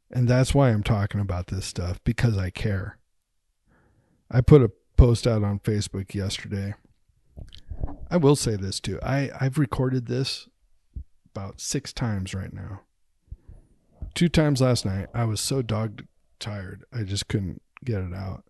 And 0.10 0.27
that's 0.27 0.53
why 0.53 0.70
I'm 0.70 0.84
talking 0.84 1.22
about 1.22 1.48
this 1.48 1.65
stuff 1.65 2.00
because 2.03 2.38
I 2.38 2.50
care. 2.50 2.98
I 4.29 4.41
put 4.41 4.62
a 4.62 4.72
post 4.98 5.27
out 5.27 5.43
on 5.43 5.60
Facebook 5.60 6.13
yesterday. 6.13 6.74
I 8.11 8.17
will 8.17 8.35
say 8.35 8.55
this 8.55 8.79
too. 8.79 8.99
I, 9.01 9.31
I've 9.39 9.57
recorded 9.57 10.05
this 10.05 10.47
about 11.33 11.61
six 11.61 11.93
times 11.93 12.35
right 12.35 12.53
now 12.53 12.81
two 14.13 14.29
times 14.29 14.61
last 14.61 14.85
night. 14.85 15.07
I 15.13 15.25
was 15.25 15.41
so 15.41 15.61
dog 15.61 16.05
tired, 16.39 16.83
I 16.93 17.03
just 17.03 17.27
couldn't 17.27 17.61
get 17.83 18.01
it 18.01 18.13
out. 18.13 18.43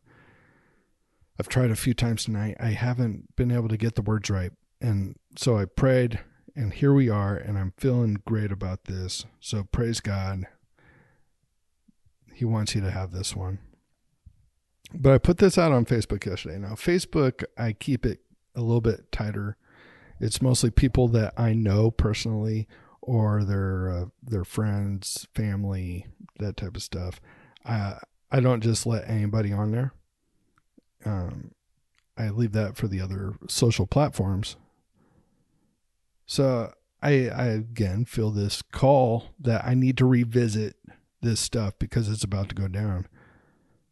I've 1.40 1.50
tried 1.50 1.72
a 1.72 1.76
few 1.76 1.94
times 1.94 2.26
tonight. 2.26 2.58
I 2.60 2.68
haven't 2.68 3.36
been 3.36 3.52
able 3.52 3.70
to 3.70 3.78
get 3.78 3.96
the 3.96 4.02
words 4.02 4.30
right. 4.30 4.52
And 4.80 5.16
so 5.36 5.58
I 5.58 5.66
prayed, 5.66 6.20
and 6.56 6.74
here 6.74 6.94
we 6.94 7.10
are, 7.10 7.36
and 7.36 7.58
I'm 7.58 7.74
feeling 7.78 8.18
great 8.26 8.52
about 8.52 8.86
this. 8.86 9.26
So 9.40 9.64
praise 9.72 10.00
God. 10.00 10.46
He 12.34 12.46
wants 12.46 12.76
you 12.76 12.82
to 12.82 12.92
have 12.92 13.12
this 13.12 13.36
one. 13.36 13.60
But 14.94 15.14
I 15.14 15.18
put 15.20 15.38
this 15.38 15.58
out 15.58 15.72
on 15.72 15.86
Facebook 15.86 16.26
yesterday. 16.26 16.60
Now, 16.60 16.74
Facebook, 16.74 17.44
I 17.58 17.74
keep 17.74 18.06
it 18.06 18.20
a 18.56 18.62
little 18.62 18.82
bit 18.82 19.12
tighter. 19.12 19.58
It's 20.20 20.42
mostly 20.42 20.70
people 20.70 21.08
that 21.10 21.34
I 21.38 21.54
know 21.54 21.92
personally 21.92 22.68
or 23.02 23.44
their 23.44 23.90
uh, 23.90 24.06
their 24.22 24.44
friends, 24.44 25.28
family, 25.34 26.06
that 26.40 26.58
type 26.58 26.76
of 26.76 26.84
stuff. 26.84 27.20
I 27.66 27.98
I 28.32 28.40
don't 28.40 28.62
just 28.62 28.86
let 28.86 29.10
anybody 29.10 29.52
on 29.52 29.72
there. 29.72 29.94
Um, 31.04 31.52
I 32.18 32.30
leave 32.30 32.52
that 32.54 32.78
for 32.78 32.88
the 32.88 33.02
other 33.02 33.34
social 33.48 33.88
platforms. 33.88 34.56
So 36.26 36.74
I 37.02 37.30
I 37.30 37.46
again 37.46 38.06
feel 38.06 38.30
this 38.32 38.62
call 38.62 39.34
that 39.40 39.66
I 39.66 39.74
need 39.74 39.98
to 39.98 40.06
revisit 40.06 40.76
this 41.22 41.40
stuff 41.40 41.74
because 41.80 42.10
it's 42.10 42.24
about 42.24 42.50
to 42.50 42.56
go 42.56 42.68
down. 42.68 43.08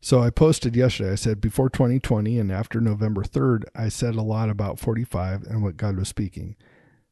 So 0.02 0.22
I 0.22 0.30
posted 0.30 0.76
yesterday. 0.76 1.12
I 1.12 1.16
said 1.16 1.42
before 1.42 1.70
2020 1.70 2.40
and 2.40 2.52
after 2.52 2.80
November 2.80 3.24
3rd, 3.24 3.66
I 3.76 3.90
said 3.90 4.16
a 4.16 4.22
lot 4.22 4.50
about 4.50 4.80
45 4.80 5.44
and 5.44 5.62
what 5.62 5.78
God 5.78 5.98
was 5.98 6.08
speaking. 6.08 6.56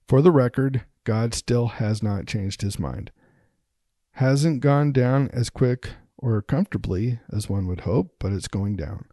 For 0.08 0.22
the 0.22 0.32
record, 0.32 0.86
God 1.04 1.34
still 1.34 1.68
has 1.68 2.02
not 2.02 2.28
changed 2.28 2.62
his 2.62 2.80
mind. 2.80 3.12
Hasn't 4.12 4.62
gone 4.62 4.94
down 4.94 5.30
as 5.34 5.50
quick 5.50 5.92
or 6.18 6.42
comfortably 6.42 7.20
as 7.32 7.50
one 7.50 7.68
would 7.68 7.82
hope, 7.82 8.16
but 8.20 8.32
it's 8.32 8.48
going 8.48 8.78
down. 8.78 9.06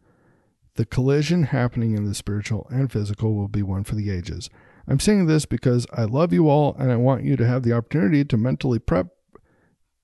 The 0.77 0.87
collision 0.87 1.45
happening 1.45 1.97
in 1.97 2.05
the 2.05 2.15
spiritual 2.15 2.67
and 2.71 2.91
physical 2.91 3.35
will 3.35 3.49
be 3.49 3.63
one 3.63 3.85
for 3.85 3.97
the 3.97 4.11
ages. 4.11 4.51
I'm 4.87 5.01
saying 5.01 5.27
this 5.27 5.47
because 5.47 5.87
I 5.93 6.05
love 6.05 6.33
you 6.33 6.49
all 6.49 6.77
and 6.79 6.93
I 6.93 6.97
want 6.97 7.25
you 7.25 7.37
to 7.37 7.47
have 7.47 7.65
the 7.65 7.73
opportunity 7.73 8.25
to 8.25 8.37
mentally 8.37 8.79
prep 8.79 9.09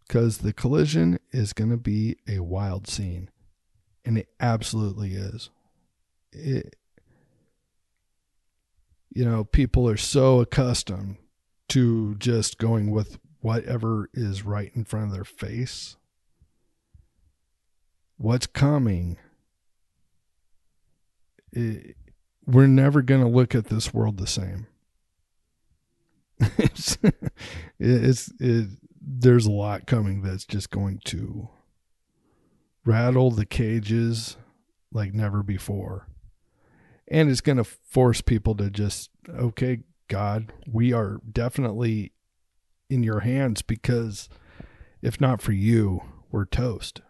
because 0.07 0.39
the 0.39 0.53
collision 0.53 1.21
is 1.31 1.53
going 1.53 1.71
to 1.71 1.77
be 1.77 2.17
a 2.29 2.41
wild 2.41 2.89
scene 2.89 3.31
and 4.04 4.19
it 4.19 4.28
absolutely 4.40 5.14
is. 5.14 5.50
It, 6.33 6.76
you 9.11 9.25
know, 9.25 9.45
people 9.45 9.88
are 9.88 9.97
so 9.97 10.40
accustomed 10.40 11.16
to 11.69 12.14
just 12.16 12.59
going 12.59 12.90
with 12.90 13.19
whatever 13.40 14.09
is 14.12 14.45
right 14.45 14.71
in 14.75 14.85
front 14.85 15.07
of 15.07 15.12
their 15.12 15.25
face. 15.25 15.97
What's 18.16 18.47
coming? 18.47 19.16
It, 21.52 21.97
we're 22.47 22.66
never 22.66 23.02
going 23.02 23.23
to 23.23 23.28
look 23.28 23.54
at 23.54 23.66
this 23.66 23.92
world 23.95 24.19
the 24.19 24.26
same. 24.26 24.66
it's, 26.59 26.99
it's 27.78 28.33
it, 28.38 28.69
there's 29.00 29.47
a 29.47 29.50
lot 29.50 29.87
coming 29.87 30.23
that's 30.23 30.45
just 30.45 30.71
going 30.71 31.00
to 31.04 31.49
rattle 32.85 33.31
the 33.31 33.47
cages 33.47 34.37
like 34.93 35.13
never 35.15 35.43
before. 35.43 36.09
And 37.09 37.29
it's 37.29 37.41
going 37.41 37.59
to 37.59 37.65
force 37.65 38.21
people 38.21 38.55
to 38.57 38.71
just, 38.71 39.11
okay, 39.29 39.81
God, 40.09 40.53
we 40.67 40.93
are 40.93 41.21
definitely 41.31 42.13
in 42.89 43.03
your 43.03 43.21
hands 43.21 43.63
because 43.63 44.29
if 45.03 45.21
not 45.21 45.43
for 45.43 45.53
you, 45.53 46.03
we're 46.31 46.45
toast. 46.45 47.01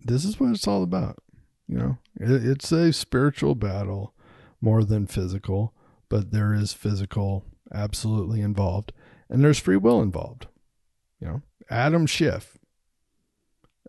This 0.00 0.24
is 0.24 0.38
what 0.38 0.50
it's 0.50 0.68
all 0.68 0.82
about. 0.82 1.18
You 1.66 1.78
know, 1.78 1.98
it's 2.16 2.70
a 2.72 2.92
spiritual 2.92 3.54
battle 3.54 4.14
more 4.60 4.84
than 4.84 5.06
physical, 5.06 5.72
but 6.10 6.30
there 6.30 6.52
is 6.52 6.74
physical 6.74 7.44
absolutely 7.72 8.40
involved 8.40 8.92
and 9.28 9.42
there's 9.42 9.58
free 9.58 9.76
will 9.76 10.02
involved. 10.02 10.46
You 11.20 11.26
know, 11.28 11.42
Adam 11.70 12.06
Schiff, 12.06 12.58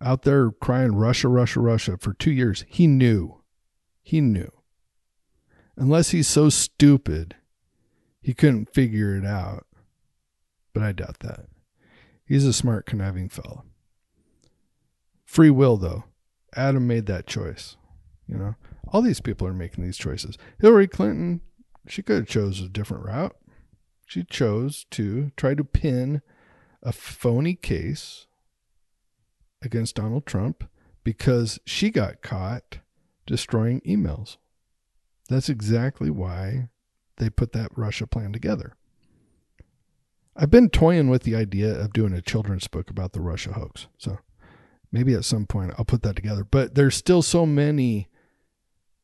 out 0.02 0.24
there 0.24 0.52
crying 0.52 0.96
Russia, 0.96 1.28
Russia, 1.28 1.60
Russia 1.60 1.98
for 1.98 2.14
two 2.14 2.32
years. 2.32 2.66
He 2.68 2.88
knew. 2.88 3.42
He 4.02 4.22
knew. 4.22 4.52
Unless 5.78 6.12
he's 6.12 6.28
so 6.28 6.50
stupid, 6.50 7.36
he 8.22 8.34
couldn't 8.34 8.74
figure 8.74 9.16
it 9.16 9.26
out. 9.26 9.66
But 10.74 10.84
I 10.84 10.92
doubt 10.92 11.20
that. 11.20 11.46
He's 12.26 12.46
a 12.46 12.54
smart, 12.54 12.86
conniving 12.86 13.30
fellow. 13.30 13.64
Free 15.24 15.50
will, 15.50 15.78
though. 15.78 16.06
Adam 16.56 16.88
made 16.88 17.06
that 17.06 17.28
choice. 17.28 17.78
You 18.28 18.38
know, 18.38 18.56
all 18.88 19.02
these 19.02 19.22
people 19.22 19.48
are 19.48 19.54
making 19.54 19.84
these 19.84 19.98
choices. 19.98 20.38
Hillary 20.60 20.88
Clinton, 20.88 21.42
she 21.88 22.02
could 22.02 22.16
have 22.18 22.28
chose 22.28 22.62
a 22.62 22.70
different 22.70 23.06
route. 23.06 23.36
She 24.06 24.24
chose 24.24 24.86
to 24.92 25.32
try 25.36 25.54
to 25.56 25.64
pin 25.64 26.22
a 26.82 26.92
phony 26.92 27.56
case 27.56 28.28
against 29.66 29.96
Donald 29.96 30.26
Trump 30.26 30.64
because 31.04 31.60
she 31.66 31.90
got 31.90 32.22
caught 32.22 32.80
destroying 33.26 33.82
emails. 33.82 34.38
That's 35.30 35.50
exactly 35.50 36.10
why 36.10 36.70
they 37.18 37.30
put 37.30 37.54
that 37.54 37.72
Russia 37.76 38.08
plan 38.08 38.32
together. 38.32 38.76
I've 40.36 40.52
been 40.52 40.70
toying 40.70 41.10
with 41.10 41.24
the 41.24 41.36
idea 41.36 41.74
of 41.74 41.94
doing 41.94 42.14
a 42.14 42.22
children's 42.22 42.68
book 42.68 42.90
about 42.90 43.14
the 43.14 43.22
Russia 43.22 43.54
hoax. 43.54 43.88
So 43.98 44.20
maybe 44.92 45.14
at 45.14 45.26
some 45.26 45.46
point 45.46 45.74
I'll 45.78 45.86
put 45.86 46.04
that 46.04 46.16
together. 46.16 46.44
But 46.44 46.76
there's 46.76 46.96
still 46.96 47.22
so 47.22 47.46
many 47.46 48.10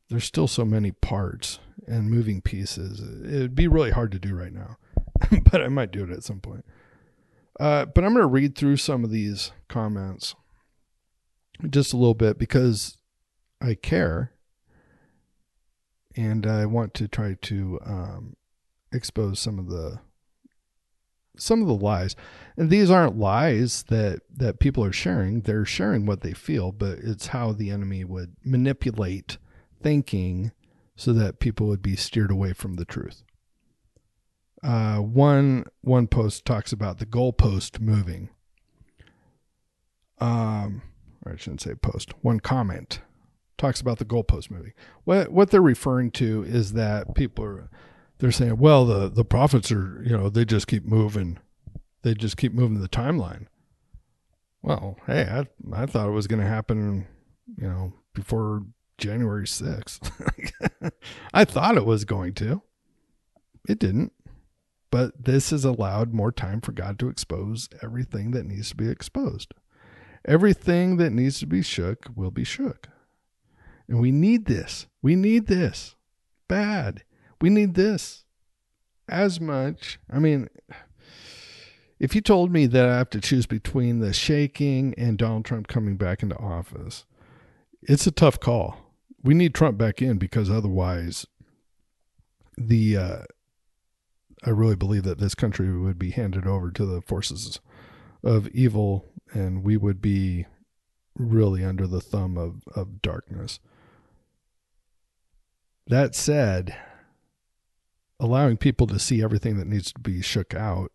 there's 0.09 0.25
still 0.25 0.47
so 0.47 0.65
many 0.65 0.91
parts 0.91 1.59
and 1.87 2.11
moving 2.11 2.41
pieces. 2.41 2.99
It'd 2.99 3.55
be 3.55 3.69
really 3.69 3.91
hard 3.91 4.11
to 4.11 4.19
do 4.19 4.35
right 4.35 4.51
now. 4.51 4.75
but 5.51 5.61
I 5.61 5.69
might 5.69 5.91
do 5.91 6.03
it 6.03 6.09
at 6.09 6.23
some 6.23 6.41
point. 6.41 6.65
Uh, 7.59 7.85
but 7.85 8.03
I'm 8.03 8.11
going 8.13 8.23
to 8.23 8.27
read 8.27 8.57
through 8.57 8.77
some 8.77 9.05
of 9.05 9.11
these 9.11 9.53
comments 9.69 10.35
just 11.69 11.93
a 11.93 11.97
little 11.97 12.13
bit 12.13 12.37
because 12.37 12.97
I 13.61 13.75
care 13.75 14.31
and 16.15 16.45
I 16.45 16.65
want 16.65 16.93
to 16.95 17.07
try 17.07 17.35
to 17.41 17.79
um, 17.85 18.35
expose 18.91 19.39
some 19.39 19.59
of 19.59 19.67
the 19.67 19.99
some 21.37 21.61
of 21.61 21.67
the 21.67 21.73
lies. 21.73 22.15
And 22.57 22.69
these 22.69 22.91
aren't 22.91 23.17
lies 23.17 23.83
that 23.83 24.21
that 24.35 24.59
people 24.59 24.83
are 24.83 24.91
sharing. 24.91 25.41
They're 25.41 25.65
sharing 25.65 26.05
what 26.05 26.21
they 26.21 26.33
feel, 26.33 26.71
but 26.71 26.99
it's 26.99 27.27
how 27.27 27.51
the 27.51 27.69
enemy 27.69 28.03
would 28.03 28.35
manipulate 28.43 29.37
thinking 29.81 30.51
so 30.95 31.13
that 31.13 31.39
people 31.39 31.67
would 31.67 31.81
be 31.81 31.95
steered 31.95 32.31
away 32.31 32.53
from 32.53 32.75
the 32.75 32.85
truth. 32.85 33.23
Uh, 34.63 34.97
one 34.97 35.65
one 35.81 36.07
post 36.07 36.45
talks 36.45 36.71
about 36.71 36.99
the 36.99 37.05
goalpost 37.05 37.79
moving. 37.79 38.29
Um, 40.19 40.83
or 41.25 41.33
I 41.33 41.37
shouldn't 41.37 41.61
say 41.61 41.75
post, 41.75 42.13
one 42.21 42.39
comment 42.39 43.01
talks 43.57 43.79
about 43.79 43.99
the 43.99 44.05
goalpost 44.05 44.49
movie. 44.49 44.73
What 45.03 45.31
what 45.31 45.51
they're 45.51 45.61
referring 45.61 46.11
to 46.11 46.43
is 46.43 46.73
that 46.73 47.13
people 47.15 47.45
are 47.45 47.69
they're 48.17 48.31
saying, 48.31 48.57
well, 48.57 48.85
the 48.85 49.09
the 49.09 49.25
prophets 49.25 49.71
are 49.71 50.03
you 50.03 50.17
know 50.17 50.29
they 50.29 50.45
just 50.45 50.67
keep 50.67 50.85
moving, 50.85 51.39
they 52.01 52.13
just 52.13 52.37
keep 52.37 52.53
moving 52.53 52.81
the 52.81 52.89
timeline. 52.89 53.45
Well, 54.61 54.97
hey, 55.07 55.23
I 55.23 55.47
I 55.81 55.85
thought 55.85 56.07
it 56.07 56.13
was 56.13 56.27
going 56.27 56.41
to 56.41 56.47
happen, 56.47 57.07
you 57.57 57.67
know, 57.67 57.93
before 58.13 58.63
January 58.97 59.47
sixth. 59.47 60.11
I 61.33 61.45
thought 61.45 61.77
it 61.77 61.85
was 61.85 62.05
going 62.05 62.33
to. 62.35 62.61
It 63.67 63.79
didn't. 63.79 64.11
But 64.91 65.23
this 65.23 65.51
has 65.51 65.63
allowed 65.63 66.13
more 66.13 66.33
time 66.33 66.59
for 66.59 66.73
God 66.73 66.99
to 66.99 67.07
expose 67.07 67.69
everything 67.81 68.31
that 68.31 68.45
needs 68.45 68.69
to 68.69 68.75
be 68.75 68.89
exposed. 68.89 69.53
Everything 70.25 70.97
that 70.97 71.11
needs 71.11 71.39
to 71.39 71.47
be 71.47 71.61
shook 71.61 72.07
will 72.15 72.31
be 72.31 72.43
shook. 72.43 72.87
And 73.87 73.99
we 73.99 74.11
need 74.11 74.45
this. 74.45 74.87
We 75.01 75.15
need 75.15 75.47
this 75.47 75.95
bad. 76.47 77.03
We 77.39 77.49
need 77.49 77.73
this 77.73 78.25
as 79.09 79.41
much. 79.41 79.99
I 80.11 80.19
mean, 80.19 80.47
if 81.99 82.15
you 82.15 82.21
told 82.21 82.51
me 82.51 82.65
that 82.67 82.87
I 82.87 82.97
have 82.97 83.09
to 83.11 83.21
choose 83.21 83.45
between 83.45 83.99
the 83.99 84.13
shaking 84.13 84.93
and 84.97 85.17
Donald 85.17 85.45
Trump 85.45 85.67
coming 85.67 85.97
back 85.97 86.23
into 86.23 86.37
office, 86.37 87.05
it's 87.81 88.07
a 88.07 88.11
tough 88.11 88.39
call. 88.39 88.77
We 89.23 89.33
need 89.33 89.53
Trump 89.53 89.77
back 89.77 90.01
in 90.01 90.17
because 90.17 90.49
otherwise, 90.49 91.25
the 92.57 92.97
uh, 92.97 93.21
I 94.43 94.49
really 94.49 94.75
believe 94.75 95.03
that 95.03 95.19
this 95.19 95.35
country 95.35 95.77
would 95.77 95.99
be 95.99 96.11
handed 96.11 96.47
over 96.47 96.71
to 96.71 96.85
the 96.85 97.01
forces 97.01 97.59
of 98.23 98.47
evil 98.49 99.05
and 99.33 99.63
we 99.63 99.77
would 99.77 100.01
be 100.01 100.45
really 101.15 101.63
under 101.63 101.87
the 101.87 102.01
thumb 102.01 102.37
of, 102.37 102.63
of 102.75 103.01
darkness. 103.01 103.59
That 105.87 106.15
said, 106.15 106.75
allowing 108.19 108.57
people 108.57 108.87
to 108.87 108.99
see 108.99 109.23
everything 109.23 109.57
that 109.57 109.67
needs 109.67 109.91
to 109.93 109.99
be 109.99 110.21
shook 110.21 110.53
out 110.53 110.91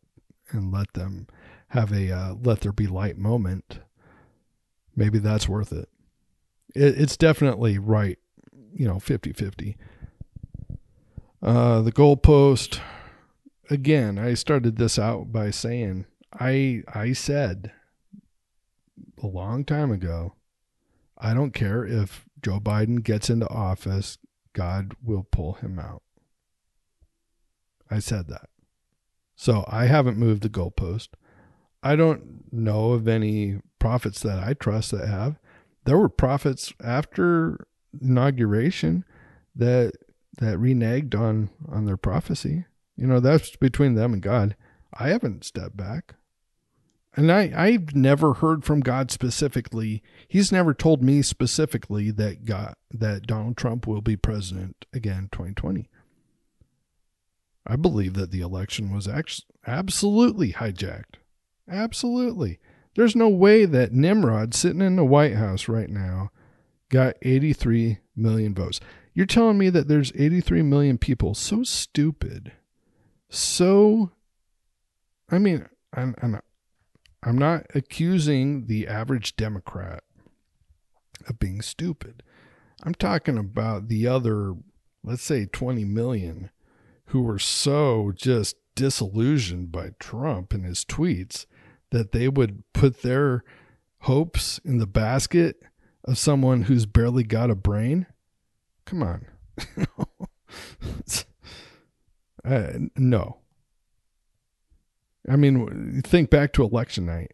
and 0.50 0.72
let 0.72 0.92
them 0.92 1.26
have 1.68 1.92
a 1.92 2.12
uh, 2.12 2.34
let 2.42 2.60
there 2.60 2.72
be 2.72 2.86
light 2.86 3.18
moment, 3.18 3.80
maybe 4.94 5.18
that's 5.18 5.48
worth 5.48 5.72
it. 5.72 5.88
it. 6.74 6.98
It's 7.00 7.16
definitely 7.16 7.78
right 7.78 8.18
you 8.76 8.86
know, 8.86 8.98
50 8.98 9.32
50. 9.32 9.76
Uh, 11.42 11.80
the 11.82 11.92
goalpost, 11.92 12.80
again, 13.70 14.18
I 14.18 14.34
started 14.34 14.76
this 14.76 14.98
out 14.98 15.32
by 15.32 15.50
saying, 15.50 16.06
I, 16.38 16.82
I 16.92 17.12
said 17.12 17.72
a 19.22 19.26
long 19.26 19.64
time 19.64 19.90
ago, 19.90 20.34
I 21.18 21.34
don't 21.34 21.54
care 21.54 21.84
if 21.84 22.26
Joe 22.42 22.60
Biden 22.60 23.02
gets 23.02 23.30
into 23.30 23.48
office, 23.48 24.18
God 24.52 24.94
will 25.02 25.26
pull 25.30 25.54
him 25.54 25.78
out. 25.78 26.02
I 27.90 28.00
said 28.00 28.28
that. 28.28 28.48
So 29.36 29.64
I 29.68 29.86
haven't 29.86 30.18
moved 30.18 30.42
the 30.42 30.48
goalpost. 30.48 31.08
I 31.82 31.94
don't 31.94 32.52
know 32.52 32.92
of 32.92 33.06
any 33.06 33.60
prophets 33.78 34.20
that 34.22 34.38
I 34.38 34.54
trust 34.54 34.90
that 34.90 35.06
have. 35.06 35.38
There 35.84 35.98
were 35.98 36.08
prophets 36.08 36.72
after 36.82 37.66
inauguration 38.00 39.04
that 39.54 39.92
that 40.38 40.58
reneged 40.58 41.14
on 41.14 41.50
on 41.68 41.84
their 41.84 41.96
prophecy. 41.96 42.66
You 42.96 43.06
know, 43.06 43.20
that's 43.20 43.56
between 43.56 43.94
them 43.94 44.12
and 44.12 44.22
God. 44.22 44.56
I 44.92 45.08
haven't 45.08 45.44
stepped 45.44 45.76
back. 45.76 46.14
And 47.16 47.32
I, 47.32 47.50
I've 47.56 47.96
never 47.96 48.34
heard 48.34 48.62
from 48.62 48.80
God 48.80 49.10
specifically. 49.10 50.02
He's 50.28 50.52
never 50.52 50.74
told 50.74 51.02
me 51.02 51.22
specifically 51.22 52.10
that 52.10 52.44
God 52.44 52.74
that 52.90 53.26
Donald 53.26 53.56
Trump 53.56 53.86
will 53.86 54.02
be 54.02 54.16
president 54.16 54.84
again 54.92 55.30
2020. 55.32 55.88
I 57.66 57.76
believe 57.76 58.14
that 58.14 58.30
the 58.30 58.42
election 58.42 58.94
was 58.94 59.08
actually 59.08 59.46
absolutely 59.66 60.52
hijacked. 60.52 61.16
Absolutely. 61.68 62.58
There's 62.94 63.16
no 63.16 63.28
way 63.28 63.64
that 63.64 63.92
Nimrod 63.92 64.54
sitting 64.54 64.82
in 64.82 64.96
the 64.96 65.04
White 65.04 65.34
House 65.34 65.68
right 65.68 65.90
now 65.90 66.30
got 66.90 67.16
83 67.22 67.98
million 68.14 68.54
votes. 68.54 68.78
You're 69.14 69.26
telling 69.26 69.58
me 69.58 69.70
that 69.70 69.88
there's 69.88 70.12
83 70.14 70.62
million 70.62 70.98
people 70.98 71.34
so 71.34 71.62
stupid, 71.62 72.52
so 73.30 74.12
I 75.30 75.38
mean, 75.38 75.66
I'm, 75.94 76.14
I'm 76.22 76.40
I'm 77.26 77.36
not 77.36 77.66
accusing 77.74 78.66
the 78.66 78.86
average 78.86 79.34
Democrat 79.34 80.04
of 81.28 81.40
being 81.40 81.60
stupid. 81.60 82.22
I'm 82.84 82.94
talking 82.94 83.36
about 83.36 83.88
the 83.88 84.06
other, 84.06 84.54
let's 85.02 85.24
say 85.24 85.46
20 85.46 85.84
million 85.84 86.50
who 87.06 87.22
were 87.22 87.40
so 87.40 88.12
just 88.14 88.54
disillusioned 88.76 89.72
by 89.72 89.90
Trump 89.98 90.52
and 90.52 90.64
his 90.64 90.84
tweets 90.84 91.46
that 91.90 92.12
they 92.12 92.28
would 92.28 92.62
put 92.72 93.02
their 93.02 93.42
hopes 94.02 94.60
in 94.64 94.78
the 94.78 94.86
basket 94.86 95.60
of 96.04 96.18
someone 96.18 96.62
who's 96.62 96.86
barely 96.86 97.24
got 97.24 97.50
a 97.50 97.56
brain? 97.56 98.06
Come 98.84 99.02
on. 99.02 99.26
uh, 102.44 102.72
no. 102.96 103.38
I 105.28 105.36
mean, 105.36 106.02
think 106.02 106.30
back 106.30 106.52
to 106.54 106.62
election 106.62 107.06
night 107.06 107.32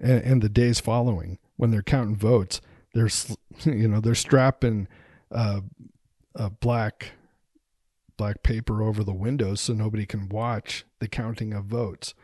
and, 0.00 0.22
and, 0.22 0.42
the 0.42 0.48
days 0.48 0.80
following 0.80 1.38
when 1.56 1.70
they're 1.70 1.82
counting 1.82 2.16
votes. 2.16 2.60
They're, 2.94 3.10
you 3.64 3.88
know, 3.88 4.00
they're 4.00 4.14
strapping 4.14 4.88
uh, 5.30 5.60
a 6.34 6.50
black 6.50 7.12
black 8.16 8.42
paper 8.42 8.82
over 8.82 9.02
the 9.02 9.12
windows 9.12 9.60
so 9.60 9.72
nobody 9.72 10.06
can 10.06 10.28
watch 10.28 10.84
the 11.00 11.08
counting 11.08 11.52
of 11.52 11.64
votes. 11.64 12.14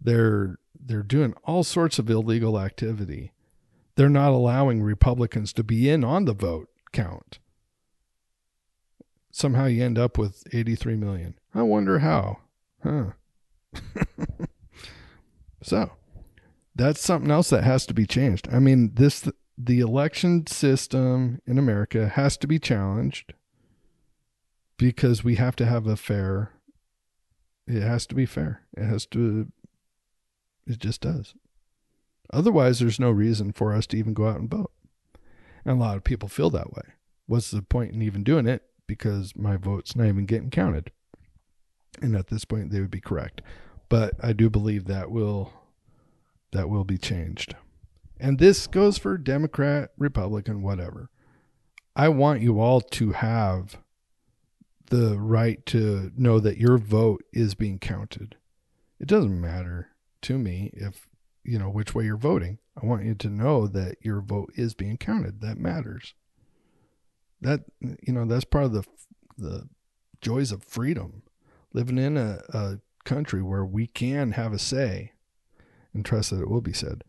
They're 0.00 0.58
they're 0.78 1.02
doing 1.02 1.34
all 1.44 1.64
sorts 1.64 1.98
of 1.98 2.08
illegal 2.08 2.58
activity. 2.58 3.32
They're 3.96 4.08
not 4.08 4.30
allowing 4.30 4.82
Republicans 4.82 5.52
to 5.54 5.64
be 5.64 5.88
in 5.88 6.04
on 6.04 6.24
the 6.24 6.34
vote 6.34 6.68
count. 6.92 7.40
Somehow 9.30 9.66
you 9.66 9.84
end 9.84 9.98
up 9.98 10.16
with 10.16 10.44
83 10.52 10.96
million. 10.96 11.34
I 11.54 11.62
wonder 11.62 11.98
how. 11.98 12.38
Huh. 12.82 13.10
so, 15.62 15.90
that's 16.74 17.00
something 17.00 17.30
else 17.30 17.50
that 17.50 17.64
has 17.64 17.84
to 17.86 17.94
be 17.94 18.06
changed. 18.06 18.48
I 18.50 18.60
mean, 18.60 18.92
this 18.94 19.28
the 19.58 19.80
election 19.80 20.46
system 20.46 21.42
in 21.44 21.58
America 21.58 22.08
has 22.08 22.36
to 22.36 22.46
be 22.46 22.60
challenged 22.60 23.34
because 24.76 25.24
we 25.24 25.34
have 25.34 25.56
to 25.56 25.66
have 25.66 25.86
a 25.88 25.96
fair 25.96 26.52
it 27.66 27.82
has 27.82 28.06
to 28.06 28.14
be 28.14 28.24
fair. 28.24 28.62
It 28.76 28.84
has 28.84 29.04
to 29.06 29.48
it 30.66 30.78
just 30.78 31.00
does. 31.00 31.34
Otherwise 32.32 32.78
there's 32.78 33.00
no 33.00 33.10
reason 33.10 33.52
for 33.52 33.74
us 33.74 33.86
to 33.88 33.96
even 33.96 34.14
go 34.14 34.28
out 34.28 34.38
and 34.38 34.48
vote. 34.48 34.70
And 35.64 35.76
a 35.76 35.84
lot 35.84 35.96
of 35.96 36.04
people 36.04 36.28
feel 36.28 36.50
that 36.50 36.72
way. 36.72 36.94
What's 37.26 37.50
the 37.50 37.62
point 37.62 37.92
in 37.92 38.00
even 38.00 38.22
doing 38.22 38.46
it? 38.46 38.62
Because 38.86 39.36
my 39.36 39.56
vote's 39.56 39.96
not 39.96 40.06
even 40.06 40.24
getting 40.24 40.50
counted 40.50 40.92
and 42.00 42.16
at 42.16 42.28
this 42.28 42.44
point 42.44 42.70
they 42.70 42.80
would 42.80 42.90
be 42.90 43.00
correct 43.00 43.42
but 43.88 44.14
i 44.22 44.32
do 44.32 44.48
believe 44.48 44.86
that 44.86 45.10
will 45.10 45.52
that 46.52 46.68
will 46.68 46.84
be 46.84 46.98
changed 46.98 47.54
and 48.20 48.38
this 48.38 48.66
goes 48.66 48.98
for 48.98 49.16
democrat 49.18 49.90
republican 49.98 50.62
whatever 50.62 51.10
i 51.96 52.08
want 52.08 52.40
you 52.40 52.60
all 52.60 52.80
to 52.80 53.12
have 53.12 53.78
the 54.88 55.18
right 55.18 55.64
to 55.66 56.12
know 56.16 56.40
that 56.40 56.58
your 56.58 56.78
vote 56.78 57.22
is 57.32 57.54
being 57.54 57.78
counted. 57.78 58.36
It 58.98 59.06
doesn't 59.06 59.40
matter 59.40 59.88
to 60.22 60.38
me 60.38 60.70
if, 60.72 61.06
you 61.44 61.58
know, 61.58 61.68
which 61.68 61.94
way 61.94 62.04
you're 62.04 62.16
voting. 62.16 62.58
I 62.80 62.86
want 62.86 63.04
you 63.04 63.14
to 63.14 63.28
know 63.28 63.66
that 63.66 63.96
your 64.02 64.20
vote 64.20 64.50
is 64.54 64.74
being 64.74 64.96
counted. 64.96 65.40
That 65.40 65.58
matters. 65.58 66.14
That, 67.40 67.60
you 67.80 68.12
know, 68.12 68.24
that's 68.24 68.44
part 68.44 68.64
of 68.64 68.72
the, 68.72 68.84
the 69.36 69.68
joys 70.20 70.52
of 70.52 70.64
freedom. 70.64 71.22
Living 71.72 71.98
in 71.98 72.16
a, 72.16 72.40
a 72.52 72.78
country 73.04 73.42
where 73.42 73.64
we 73.64 73.86
can 73.86 74.32
have 74.32 74.52
a 74.52 74.58
say 74.58 75.12
and 75.94 76.04
trust 76.04 76.30
that 76.30 76.40
it 76.40 76.48
will 76.48 76.60
be 76.60 76.72
said. 76.72 77.04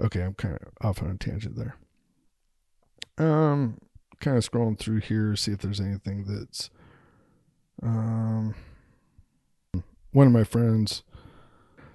Okay, 0.00 0.22
I'm 0.22 0.34
kind 0.34 0.54
of 0.54 0.86
off 0.86 1.02
on 1.02 1.10
a 1.10 1.16
tangent 1.16 1.56
there. 1.56 1.76
Um, 3.18 3.78
kind 4.20 4.36
of 4.36 4.48
scrolling 4.48 4.78
through 4.78 5.00
here, 5.00 5.34
see 5.36 5.52
if 5.52 5.58
there's 5.58 5.80
anything 5.80 6.24
that's 6.24 6.70
um, 7.82 8.54
one 10.12 10.26
of 10.26 10.32
my 10.32 10.44
friends. 10.44 11.02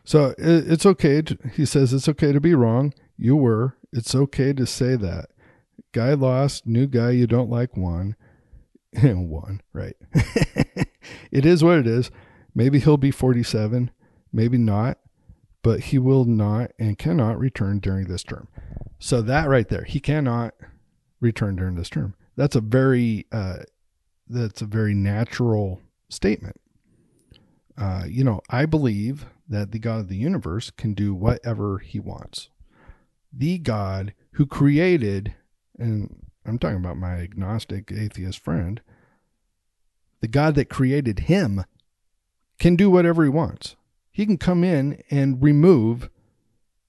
So 0.04 0.34
it, 0.38 0.72
it's 0.72 0.86
okay. 0.86 1.22
To, 1.22 1.38
he 1.54 1.66
says 1.66 1.94
it's 1.94 2.10
okay 2.10 2.32
to 2.32 2.42
be 2.42 2.54
wrong. 2.54 2.94
You 3.18 3.36
were. 3.36 3.78
It's 3.92 4.16
okay 4.16 4.54
to 4.54 4.66
say 4.66 4.96
that. 4.96 5.28
Guy 5.92 6.14
lost. 6.14 6.66
New 6.68 6.88
guy 6.88 7.12
you 7.12 7.28
don't 7.28 7.50
like 7.50 7.78
won. 7.78 8.16
won. 8.94 9.62
Right. 9.74 9.96
it 11.34 11.46
is 11.46 11.64
what 11.64 11.80
it 11.80 11.88
is. 11.88 12.12
Maybe 12.54 12.80
he'll 12.80 12.98
be 12.98 13.12
47. 13.12 13.92
Maybe 14.32 14.58
not. 14.58 15.00
But 15.64 15.80
he 15.80 15.98
will 15.98 16.26
not 16.26 16.72
and 16.78 16.98
cannot 16.98 17.40
return 17.40 17.80
during 17.80 18.08
this 18.08 18.24
term. 18.24 18.48
So 19.00 19.22
that 19.24 19.50
right 19.50 19.68
there, 19.68 19.84
he 19.84 20.00
cannot 20.00 20.54
return 21.20 21.56
during 21.56 21.76
this 21.76 21.90
term. 21.90 22.16
That's 22.36 22.56
a 22.56 22.62
very 22.62 23.26
uh, 23.32 23.60
that's 24.28 24.62
a 24.62 24.66
very 24.66 24.94
natural 24.94 25.82
statement. 26.10 26.60
Uh, 27.78 28.04
you 28.08 28.24
know, 28.24 28.42
I 28.50 28.66
believe 28.66 29.26
that 29.50 29.72
the 29.72 29.80
God 29.80 30.02
of 30.02 30.08
the 30.10 30.18
universe 30.18 30.70
can 30.70 30.94
do 30.94 31.14
whatever 31.14 31.80
he 31.80 32.00
wants. 32.00 32.50
The 33.32 33.58
God 33.58 34.14
who 34.34 34.46
created, 34.46 35.34
and 35.80 36.28
I'm 36.46 36.60
talking 36.60 36.78
about 36.78 36.98
my 36.98 37.16
agnostic 37.16 37.92
atheist 37.92 38.40
friend, 38.40 38.82
the 40.24 40.30
God 40.30 40.56
that 40.56 40.70
created 40.70 41.20
him 41.20 41.66
can 42.58 42.78
do 42.78 42.90
whatever 42.90 43.26
he 43.26 43.30
wants. 43.30 43.76
He 44.10 44.26
can 44.26 44.38
come 44.38 44.64
in 44.64 45.04
and 45.12 45.44
remove 45.44 46.10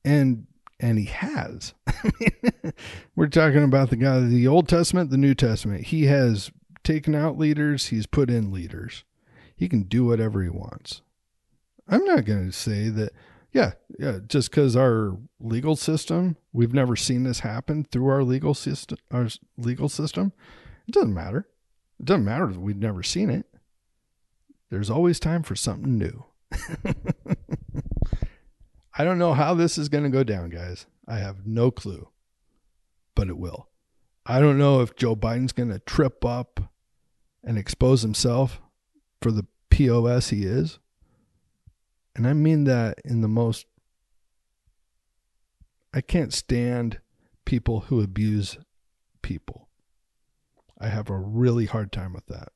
and 0.04 0.46
and 0.78 1.00
he 1.00 1.06
has. 1.06 1.74
we're 3.16 3.26
talking 3.26 3.64
about 3.64 3.90
the 3.90 3.96
God 3.96 4.18
of 4.18 4.30
the 4.30 4.46
Old 4.46 4.68
Testament, 4.68 5.10
the 5.10 5.16
New 5.16 5.34
Testament. 5.34 5.86
He 5.86 6.04
has 6.06 6.52
taken 6.84 7.16
out 7.16 7.36
leaders, 7.36 7.86
he's 7.86 8.06
put 8.06 8.30
in 8.30 8.52
leaders. 8.52 9.02
He 9.56 9.68
can 9.68 9.82
do 9.82 10.04
whatever 10.04 10.40
he 10.40 10.48
wants. 10.48 11.02
I'm 11.88 12.04
not 12.04 12.26
going 12.26 12.46
to 12.46 12.52
say 12.52 12.88
that, 12.90 13.10
yeah, 13.50 13.72
yeah, 13.98 14.20
just 14.28 14.52
because 14.52 14.76
our 14.76 15.18
legal 15.40 15.74
system, 15.74 16.36
we've 16.52 16.72
never 16.72 16.94
seen 16.94 17.24
this 17.24 17.40
happen 17.40 17.82
through 17.82 18.06
our 18.06 18.22
legal 18.22 18.54
system, 18.54 18.98
our 19.10 19.26
legal 19.58 19.88
system. 19.88 20.32
It 20.86 20.94
doesn't 20.94 21.12
matter. 21.12 21.48
It 22.04 22.08
doesn't 22.08 22.26
matter 22.26 22.48
that 22.48 22.60
we've 22.60 22.76
never 22.76 23.02
seen 23.02 23.30
it. 23.30 23.46
There's 24.68 24.90
always 24.90 25.18
time 25.18 25.42
for 25.42 25.56
something 25.56 25.96
new. 25.96 26.26
I 28.94 29.04
don't 29.04 29.16
know 29.16 29.32
how 29.32 29.54
this 29.54 29.78
is 29.78 29.88
going 29.88 30.04
to 30.04 30.10
go 30.10 30.22
down, 30.22 30.50
guys. 30.50 30.84
I 31.08 31.16
have 31.16 31.46
no 31.46 31.70
clue, 31.70 32.10
but 33.14 33.28
it 33.28 33.38
will. 33.38 33.70
I 34.26 34.38
don't 34.38 34.58
know 34.58 34.82
if 34.82 34.94
Joe 34.96 35.16
Biden's 35.16 35.52
going 35.52 35.70
to 35.70 35.78
trip 35.78 36.26
up 36.26 36.70
and 37.42 37.56
expose 37.56 38.02
himself 38.02 38.60
for 39.22 39.30
the 39.30 39.46
POS 39.70 40.28
he 40.28 40.44
is. 40.44 40.78
And 42.14 42.26
I 42.26 42.34
mean 42.34 42.64
that 42.64 43.00
in 43.02 43.22
the 43.22 43.28
most. 43.28 43.64
I 45.94 46.02
can't 46.02 46.34
stand 46.34 47.00
people 47.46 47.80
who 47.80 48.02
abuse 48.02 48.58
people. 49.22 49.63
I 50.84 50.88
have 50.88 51.08
a 51.08 51.16
really 51.16 51.64
hard 51.64 51.92
time 51.92 52.12
with 52.12 52.26
that. 52.26 52.48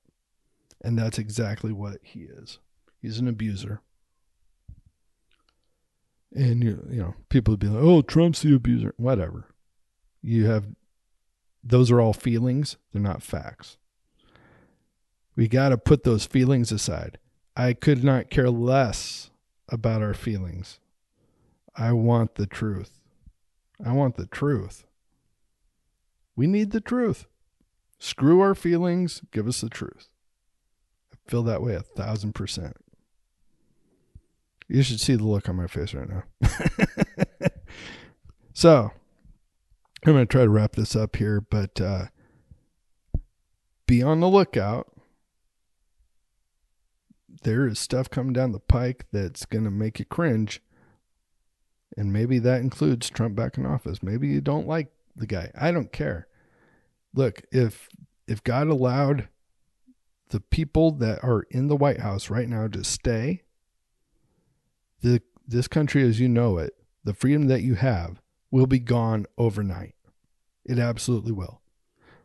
And 0.82 0.98
that's 0.98 1.18
exactly 1.18 1.72
what 1.72 1.96
he 2.02 2.24
is. 2.24 2.58
He's 3.00 3.18
an 3.18 3.26
abuser. 3.26 3.80
And 6.34 6.62
you 6.62 6.86
you 6.90 6.98
know, 6.98 7.14
people 7.30 7.52
would 7.52 7.60
be 7.60 7.68
like, 7.68 7.82
"Oh, 7.82 8.02
Trump's 8.02 8.42
the 8.42 8.54
abuser." 8.54 8.92
Whatever. 8.98 9.46
You 10.20 10.44
have 10.44 10.66
those 11.64 11.90
are 11.90 12.02
all 12.02 12.12
feelings, 12.12 12.76
they're 12.92 13.00
not 13.00 13.22
facts. 13.22 13.78
We 15.34 15.48
got 15.48 15.70
to 15.70 15.78
put 15.78 16.04
those 16.04 16.26
feelings 16.26 16.70
aside. 16.70 17.18
I 17.56 17.72
could 17.72 18.04
not 18.04 18.28
care 18.28 18.50
less 18.50 19.30
about 19.70 20.02
our 20.02 20.14
feelings. 20.14 20.80
I 21.74 21.92
want 21.92 22.34
the 22.34 22.46
truth. 22.46 23.00
I 23.82 23.92
want 23.92 24.16
the 24.16 24.26
truth. 24.26 24.84
We 26.36 26.46
need 26.46 26.72
the 26.72 26.82
truth. 26.82 27.26
Screw 27.98 28.40
our 28.40 28.54
feelings, 28.54 29.22
give 29.32 29.48
us 29.48 29.60
the 29.60 29.68
truth. 29.68 30.08
I 31.12 31.16
feel 31.30 31.42
that 31.44 31.62
way 31.62 31.74
a 31.74 31.80
thousand 31.82 32.34
percent. 32.34 32.76
You 34.68 34.82
should 34.82 35.00
see 35.00 35.16
the 35.16 35.24
look 35.24 35.48
on 35.48 35.56
my 35.56 35.66
face 35.66 35.94
right 35.94 36.08
now. 36.08 36.24
so, 38.52 38.90
I'm 40.04 40.12
going 40.12 40.26
to 40.26 40.26
try 40.26 40.44
to 40.44 40.50
wrap 40.50 40.76
this 40.76 40.94
up 40.94 41.16
here, 41.16 41.40
but 41.40 41.80
uh, 41.80 42.06
be 43.86 44.02
on 44.02 44.20
the 44.20 44.28
lookout. 44.28 44.92
There 47.42 47.66
is 47.66 47.78
stuff 47.78 48.10
coming 48.10 48.32
down 48.32 48.52
the 48.52 48.60
pike 48.60 49.06
that's 49.12 49.46
going 49.46 49.64
to 49.64 49.70
make 49.70 49.98
you 49.98 50.04
cringe. 50.04 50.62
And 51.96 52.12
maybe 52.12 52.38
that 52.40 52.60
includes 52.60 53.10
Trump 53.10 53.34
back 53.34 53.56
in 53.56 53.64
office. 53.64 54.02
Maybe 54.02 54.28
you 54.28 54.40
don't 54.40 54.68
like 54.68 54.88
the 55.16 55.26
guy. 55.26 55.50
I 55.58 55.72
don't 55.72 55.92
care. 55.92 56.28
Look, 57.14 57.42
if 57.50 57.88
if 58.26 58.42
God 58.44 58.68
allowed 58.68 59.28
the 60.30 60.40
people 60.40 60.90
that 60.92 61.24
are 61.24 61.46
in 61.50 61.68
the 61.68 61.76
White 61.76 62.00
House 62.00 62.28
right 62.28 62.48
now 62.48 62.68
to 62.68 62.84
stay, 62.84 63.42
the 65.00 65.22
this 65.46 65.68
country 65.68 66.02
as 66.02 66.20
you 66.20 66.28
know 66.28 66.58
it, 66.58 66.74
the 67.04 67.14
freedom 67.14 67.48
that 67.48 67.62
you 67.62 67.74
have 67.74 68.20
will 68.50 68.66
be 68.66 68.78
gone 68.78 69.26
overnight. 69.36 69.94
It 70.64 70.78
absolutely 70.78 71.32
will. 71.32 71.62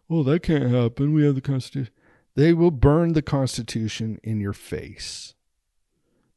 Well, 0.09 0.23
that 0.25 0.43
can't 0.43 0.69
happen. 0.69 1.13
We 1.13 1.25
have 1.25 1.35
the 1.35 1.41
Constitution. 1.41 1.93
They 2.35 2.53
will 2.53 2.71
burn 2.71 3.13
the 3.13 3.21
Constitution 3.21 4.19
in 4.23 4.41
your 4.41 4.53
face. 4.53 5.35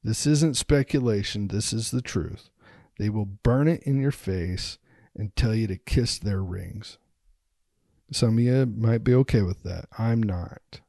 This 0.04 0.26
isn't 0.26 0.56
speculation. 0.56 1.48
This 1.48 1.72
is 1.72 1.90
the 1.90 2.02
truth. 2.02 2.50
They 2.98 3.08
will 3.08 3.24
burn 3.24 3.66
it 3.66 3.82
in 3.82 4.00
your 4.00 4.12
face 4.12 4.78
and 5.16 5.34
tell 5.34 5.54
you 5.54 5.66
to 5.66 5.76
kiss 5.76 6.18
their 6.18 6.42
rings. 6.42 6.98
Some 8.12 8.38
of 8.38 8.44
you 8.44 8.66
might 8.66 9.04
be 9.04 9.14
okay 9.14 9.42
with 9.42 9.62
that. 9.64 9.86
I'm 9.98 10.22
not. 10.22 10.80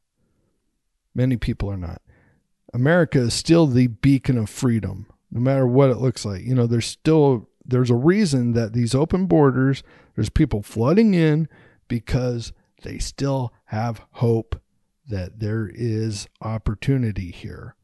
Many 1.16 1.38
people 1.38 1.70
are 1.72 1.78
not. 1.78 2.02
America 2.74 3.20
is 3.20 3.34
still 3.34 3.66
the 3.66 3.88
beacon 3.88 4.38
of 4.38 4.50
freedom 4.50 5.08
no 5.32 5.40
matter 5.40 5.68
what 5.68 5.90
it 5.90 5.98
looks 5.98 6.26
like. 6.26 6.44
You 6.44 6.56
know, 6.56 6.68
there's 6.68 6.86
still 6.86 7.50
there's 7.66 7.90
a 7.90 7.96
reason 7.96 8.54
that 8.54 8.74
these 8.74 8.96
open 8.96 9.26
borders, 9.26 9.84
there's 10.16 10.30
people 10.30 10.62
flooding 10.62 11.14
in 11.14 11.50
because 11.88 12.54
they 12.84 12.98
still 12.98 13.54
have 13.66 14.06
hope 14.12 14.62
that 15.08 15.40
there 15.40 15.70
is 15.74 16.28
opportunity 16.42 17.32
here. 17.32 17.76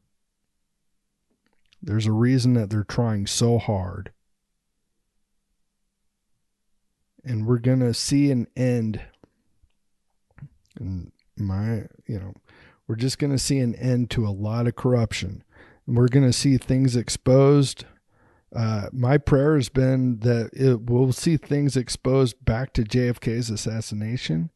There's 1.82 2.06
a 2.06 2.12
reason 2.12 2.54
that 2.54 2.70
they're 2.70 2.82
trying 2.82 3.26
so 3.26 3.58
hard. 3.58 4.10
And 7.22 7.46
we're 7.46 7.58
going 7.58 7.80
to 7.80 7.94
see 7.94 8.30
an 8.30 8.46
end. 8.56 9.02
And 10.78 11.12
my, 11.36 11.84
you 12.06 12.18
know, 12.18 12.34
we're 12.86 12.96
just 12.96 13.18
going 13.18 13.32
to 13.32 13.38
see 13.38 13.58
an 13.58 13.74
end 13.76 14.10
to 14.10 14.26
a 14.26 14.30
lot 14.30 14.66
of 14.66 14.76
corruption. 14.76 15.42
And 15.86 15.96
We're 15.96 16.08
going 16.08 16.26
to 16.26 16.32
see 16.32 16.58
things 16.58 16.96
exposed. 16.96 17.84
Uh, 18.54 18.88
my 18.92 19.18
prayer 19.18 19.56
has 19.56 19.68
been 19.68 20.20
that 20.20 20.50
it, 20.52 20.82
we'll 20.82 21.12
see 21.12 21.36
things 21.36 21.76
exposed 21.76 22.44
back 22.44 22.72
to 22.74 22.82
JFK's 22.82 23.50
assassination 23.50 24.50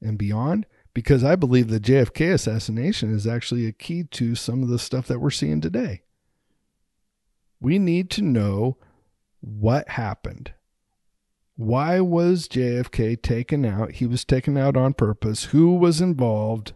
and 0.00 0.18
beyond, 0.18 0.66
because 0.94 1.24
I 1.24 1.36
believe 1.36 1.68
the 1.68 1.80
JFK 1.80 2.34
assassination 2.34 3.14
is 3.14 3.26
actually 3.26 3.66
a 3.66 3.72
key 3.72 4.04
to 4.04 4.34
some 4.34 4.62
of 4.62 4.68
the 4.68 4.78
stuff 4.78 5.06
that 5.08 5.20
we're 5.20 5.30
seeing 5.30 5.60
today. 5.60 6.02
We 7.60 7.78
need 7.78 8.10
to 8.10 8.22
know 8.22 8.76
what 9.40 9.90
happened. 9.90 10.52
Why 11.56 12.00
was 12.00 12.48
JFK 12.48 13.20
taken 13.20 13.64
out? 13.64 13.92
He 13.92 14.06
was 14.06 14.24
taken 14.24 14.56
out 14.56 14.76
on 14.76 14.94
purpose. 14.94 15.44
Who 15.46 15.76
was 15.76 16.00
involved? 16.00 16.72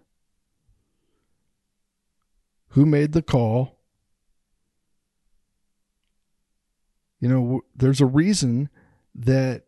Who 2.70 2.84
made 2.84 3.12
the 3.12 3.22
call? 3.22 3.78
You 7.20 7.28
know, 7.28 7.60
there's 7.74 8.02
a 8.02 8.06
reason 8.06 8.68
that 9.14 9.64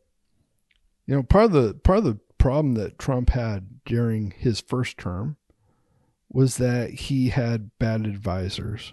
you 1.06 1.16
know 1.16 1.22
part 1.22 1.46
of 1.46 1.52
the 1.52 1.74
part 1.74 1.98
of 1.98 2.04
the 2.04 2.18
problem 2.36 2.74
that 2.74 2.98
Trump 2.98 3.30
had 3.30 3.82
during 3.84 4.32
his 4.32 4.60
first 4.60 4.98
term 4.98 5.36
was 6.30 6.58
that 6.58 6.90
he 6.90 7.30
had 7.30 7.70
bad 7.78 8.06
advisors. 8.06 8.92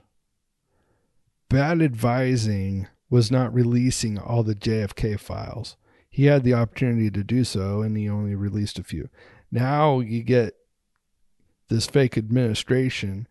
Bad 1.49 1.81
advising 1.81 2.87
was 3.09 3.29
not 3.29 3.53
releasing 3.53 4.17
all 4.17 4.43
the 4.43 4.55
JFK 4.55 5.19
files. 5.19 5.75
He 6.15 6.27
had 6.27 6.45
the 6.45 6.53
opportunity 6.53 7.11
to 7.11 7.25
do 7.25 7.43
so 7.43 7.81
and 7.81 7.97
he 7.97 8.09
only 8.09 8.35
released 8.35 8.79
a 8.79 8.85
few. 8.85 9.09
Now 9.51 9.99
you 9.99 10.23
get 10.23 10.55
this 11.67 11.87
fake 11.87 12.17
administration 12.17 13.27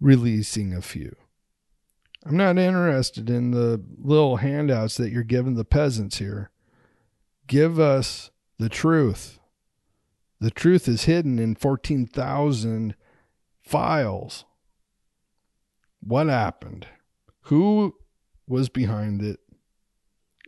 releasing 0.00 0.74
a 0.74 0.82
few. 0.82 1.14
I'm 2.24 2.36
not 2.36 2.58
interested 2.58 3.30
in 3.30 3.52
the 3.52 3.80
little 4.02 4.38
handouts 4.38 4.96
that 4.96 5.12
you're 5.12 5.22
giving 5.22 5.54
the 5.54 5.64
peasants 5.64 6.18
here. 6.18 6.50
Give 7.46 7.78
us 7.78 8.32
the 8.58 8.68
truth. 8.68 9.38
The 10.40 10.50
truth 10.50 10.88
is 10.88 11.04
hidden 11.04 11.38
in 11.38 11.54
14,000 11.54 12.96
files. 13.62 14.44
What 16.00 16.26
happened? 16.26 16.88
Who 17.42 17.94
was 18.48 18.68
behind 18.68 19.22
it? 19.22 19.38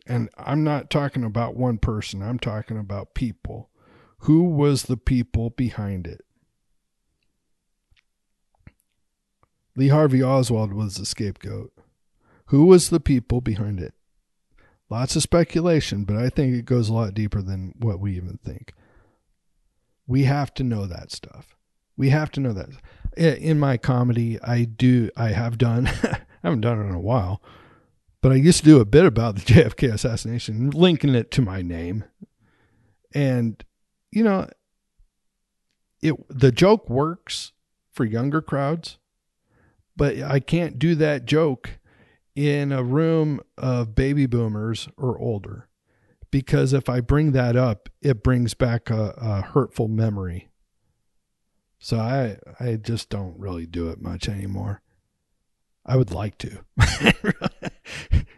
And 0.09 0.29
I'm 0.37 0.63
not 0.63 0.89
talking 0.89 1.23
about 1.23 1.55
one 1.55 1.77
person, 1.77 2.23
I'm 2.23 2.39
talking 2.39 2.77
about 2.77 3.13
people. 3.13 3.69
Who 4.23 4.43
was 4.43 4.83
the 4.83 4.97
people 4.97 5.51
behind 5.51 6.07
it? 6.07 6.25
Lee 9.75 9.89
Harvey 9.89 10.21
Oswald 10.21 10.73
was 10.73 10.95
the 10.95 11.05
scapegoat. 11.05 11.71
Who 12.47 12.65
was 12.65 12.89
the 12.89 12.99
people 12.99 13.39
behind 13.39 13.79
it? 13.79 13.93
Lots 14.89 15.15
of 15.15 15.21
speculation, 15.21 16.03
but 16.03 16.17
I 16.17 16.29
think 16.29 16.55
it 16.55 16.65
goes 16.65 16.89
a 16.89 16.93
lot 16.93 17.13
deeper 17.13 17.43
than 17.43 17.75
what 17.77 17.99
we 17.99 18.17
even 18.17 18.39
think. 18.43 18.73
We 20.07 20.23
have 20.23 20.53
to 20.55 20.63
know 20.63 20.87
that 20.87 21.11
stuff. 21.11 21.55
We 21.95 22.09
have 22.09 22.31
to 22.31 22.39
know 22.39 22.53
that. 22.53 22.69
In 23.15 23.59
my 23.59 23.77
comedy, 23.77 24.41
I 24.41 24.63
do, 24.63 25.11
I 25.15 25.29
have 25.29 25.59
done, 25.59 25.87
I 26.03 26.17
haven't 26.43 26.61
done 26.61 26.79
it 26.81 26.89
in 26.89 26.95
a 26.95 26.99
while, 26.99 27.41
but 28.21 28.31
I 28.31 28.35
used 28.35 28.59
to 28.59 28.65
do 28.65 28.79
a 28.79 28.85
bit 28.85 29.05
about 29.05 29.35
the 29.35 29.41
JFK 29.53 29.93
assassination, 29.93 30.69
linking 30.71 31.15
it 31.15 31.31
to 31.31 31.41
my 31.41 31.61
name. 31.61 32.03
And, 33.13 33.63
you 34.11 34.23
know, 34.23 34.47
it 36.01 36.15
the 36.29 36.51
joke 36.51 36.89
works 36.89 37.51
for 37.91 38.05
younger 38.05 38.41
crowds 38.41 38.99
but 39.99 40.17
I 40.21 40.39
can't 40.39 40.79
do 40.79 40.95
that 40.95 41.25
joke 41.25 41.77
in 42.33 42.71
a 42.71 42.81
room 42.81 43.41
of 43.57 43.95
baby 43.95 44.27
boomers 44.27 44.87
or 44.95 45.19
older 45.19 45.67
because 46.31 46.71
if 46.71 46.87
I 46.87 47.01
bring 47.01 47.33
that 47.33 47.57
up, 47.57 47.89
it 48.01 48.23
brings 48.23 48.53
back 48.53 48.89
a, 48.89 49.13
a 49.17 49.41
hurtful 49.41 49.89
memory. 49.89 50.47
So 51.79 51.97
I 51.99 52.37
I 52.61 52.77
just 52.77 53.09
don't 53.09 53.37
really 53.37 53.65
do 53.65 53.89
it 53.89 54.01
much 54.01 54.29
anymore. 54.29 54.81
I 55.85 55.97
would 55.97 56.11
like 56.11 56.37
to. 56.37 56.59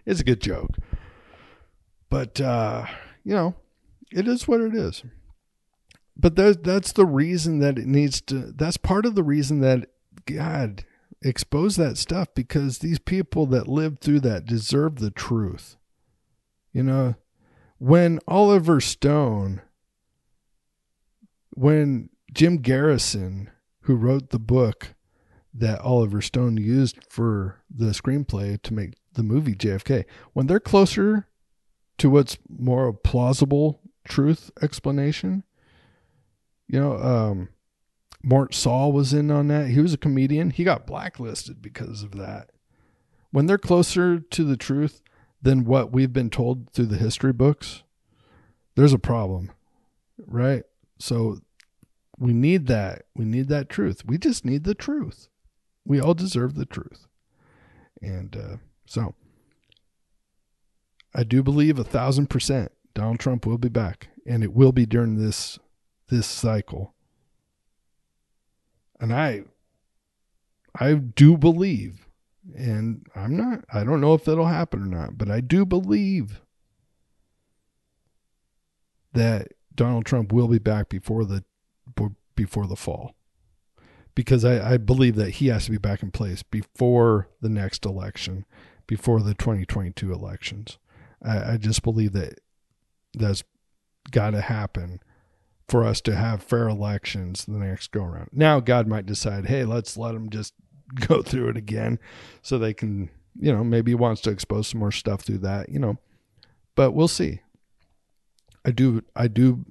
it's 0.06 0.20
a 0.20 0.26
good 0.26 0.42
joke. 0.42 0.78
But 2.10 2.40
uh, 2.42 2.86
you 3.24 3.34
know, 3.34 3.56
it 4.12 4.28
is 4.28 4.48
what 4.48 4.62
it 4.62 4.76
is. 4.76 5.04
But 6.18 6.36
that 6.36 6.64
that's 6.64 6.92
the 6.92 7.06
reason 7.06 7.60
that 7.60 7.78
it 7.78 7.88
needs 7.88 8.22
to 8.22 8.52
that's 8.52 8.78
part 8.78 9.06
of 9.06 9.16
the 9.16 9.24
reason 9.24 9.62
that 9.62 9.90
God 10.26 10.86
expose 11.24 11.76
that 11.76 11.98
stuff 11.98 12.28
because 12.36 12.80
these 12.80 13.00
people 13.00 13.46
that 13.48 13.68
lived 13.68 14.02
through 14.02 14.22
that 14.22 14.46
deserve 14.46 14.98
the 14.98 15.12
truth. 15.12 15.78
You 16.74 16.84
know, 16.84 17.16
when 17.78 18.20
Oliver 18.28 18.80
Stone, 18.80 19.62
when 21.52 22.10
Jim 22.34 22.58
Garrison, 22.58 23.50
who 23.82 23.96
wrote 23.96 24.30
the 24.30 24.40
book 24.40 24.94
that 25.54 25.82
Oliver 25.82 26.22
Stone 26.22 26.58
used 26.58 27.00
for 27.10 27.62
the 27.70 27.88
screenplay 27.88 28.62
to 28.62 28.74
make 28.74 28.94
the 29.14 29.24
movie 29.24 29.56
JFK, 29.56 30.06
when 30.34 30.48
they're 30.48 30.60
closer 30.60 31.28
to 31.98 32.10
what's 32.10 32.38
more 32.50 32.88
a 32.88 32.94
plausible 32.94 33.82
truth 34.08 34.50
explanation, 34.62 35.44
you 36.68 36.80
know, 36.80 36.98
um, 36.98 37.50
Mort 38.24 38.54
Sahl 38.54 38.92
was 38.92 39.14
in 39.14 39.32
on 39.32 39.48
that. 39.48 39.70
He 39.70 39.80
was 39.80 39.94
a 39.94 39.98
comedian. 39.98 40.52
He 40.52 40.64
got 40.64 40.88
blacklisted 40.88 41.62
because 41.62 42.04
of 42.04 42.12
that. 42.14 42.52
When 43.32 43.46
they're 43.46 43.58
closer 43.58 44.20
to 44.20 44.44
the 44.44 44.58
truth 44.58 45.02
than 45.42 45.66
what 45.66 45.92
we've 45.92 46.14
been 46.14 46.30
told 46.30 46.72
through 46.72 46.88
the 46.88 46.98
history 46.98 47.34
books, 47.34 47.84
there's 48.76 48.94
a 48.94 49.00
problem, 49.00 49.52
right? 50.18 50.64
So 51.00 51.40
we 52.18 52.34
need 52.34 52.68
that. 52.68 53.04
We 53.16 53.26
need 53.26 53.48
that 53.50 53.70
truth. 53.70 54.06
We 54.06 54.18
just 54.18 54.46
need 54.46 54.64
the 54.64 54.76
truth. 54.76 55.28
We 55.86 56.00
all 56.00 56.14
deserve 56.14 56.56
the 56.56 56.66
truth. 56.66 57.08
And 58.02 58.36
uh, 58.36 58.58
so 58.86 59.16
I 61.14 61.24
do 61.24 61.44
believe 61.44 61.78
a 61.78 61.84
thousand 61.84 62.30
percent 62.30 62.72
Donald 62.94 63.20
Trump 63.20 63.46
will 63.46 63.58
be 63.58 63.70
back, 63.70 64.10
and 64.26 64.44
it 64.44 64.54
will 64.54 64.72
be 64.72 64.86
during 64.86 65.16
this 65.16 65.60
this 66.10 66.28
cycle. 66.28 66.94
And 69.00 69.14
I 69.14 69.44
I 70.80 70.94
do 70.94 71.38
believe, 71.38 72.08
and 72.56 73.06
I'm 73.16 73.36
not 73.36 73.66
I 73.72 73.84
don't 73.84 74.02
know 74.02 74.14
if 74.14 74.26
that'll 74.26 74.46
happen 74.46 74.82
or 74.82 74.86
not, 74.86 75.18
but 75.18 75.30
I 75.30 75.42
do 75.42 75.66
believe 75.66 76.42
that 79.14 79.50
Donald 79.74 80.06
Trump 80.06 80.32
will 80.32 80.48
be 80.48 80.60
back 80.60 80.90
before 80.90 81.26
the 81.26 81.44
before 82.36 82.68
the 82.68 82.76
fall. 82.76 83.16
Because 84.14 84.44
I, 84.44 84.74
I 84.74 84.78
believe 84.78 85.16
that 85.16 85.32
he 85.32 85.48
has 85.48 85.66
to 85.66 85.72
be 85.72 85.78
back 85.78 86.04
in 86.04 86.12
place 86.12 86.44
before 86.44 87.30
the 87.40 87.50
next 87.50 87.86
election, 87.86 88.46
before 88.88 89.22
the 89.22 89.34
2022 89.34 90.12
elections. 90.12 90.78
I, 91.24 91.54
I 91.54 91.58
just 91.58 91.84
believe 91.84 92.14
that 92.14 92.40
that's 93.14 93.44
got 94.12 94.32
to 94.32 94.42
happen 94.42 95.00
for 95.68 95.86
us 95.86 96.02
to 96.02 96.16
have 96.16 96.44
fair 96.44 96.68
elections 96.68 97.46
the 97.46 97.54
next 97.54 97.92
go 97.92 98.04
around. 98.04 98.30
Now, 98.34 98.60
God 98.60 98.88
might 98.88 99.06
decide, 99.06 99.46
hey, 99.46 99.64
let's 99.64 99.96
let 99.96 100.14
them 100.14 100.30
just 100.30 100.54
go 101.08 101.22
through 101.22 101.50
it 101.50 101.58
again 101.58 102.00
so 102.42 102.58
they 102.58 102.74
can, 102.74 103.10
you 103.40 103.54
know, 103.54 103.64
maybe 103.64 103.92
he 103.92 103.96
wants 103.96 104.22
to 104.22 104.32
expose 104.32 104.68
some 104.68 104.80
more 104.80 104.92
stuff 104.92 105.22
through 105.22 105.40
that, 105.40 105.70
you 105.70 105.80
know, 105.80 105.98
but 106.76 106.92
we'll 106.92 107.08
see. 107.08 107.42
I 108.66 108.72
do, 108.72 109.02
I 109.16 109.28
do, 109.28 109.66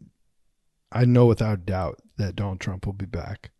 I 0.91 1.05
know 1.05 1.27
without 1.27 1.67
doubt 1.67 2.01
that 2.17 2.35
Donald 2.35 2.61
Trump 2.61 2.87
will 2.87 2.95
be 2.95 3.07
back 3.07 3.51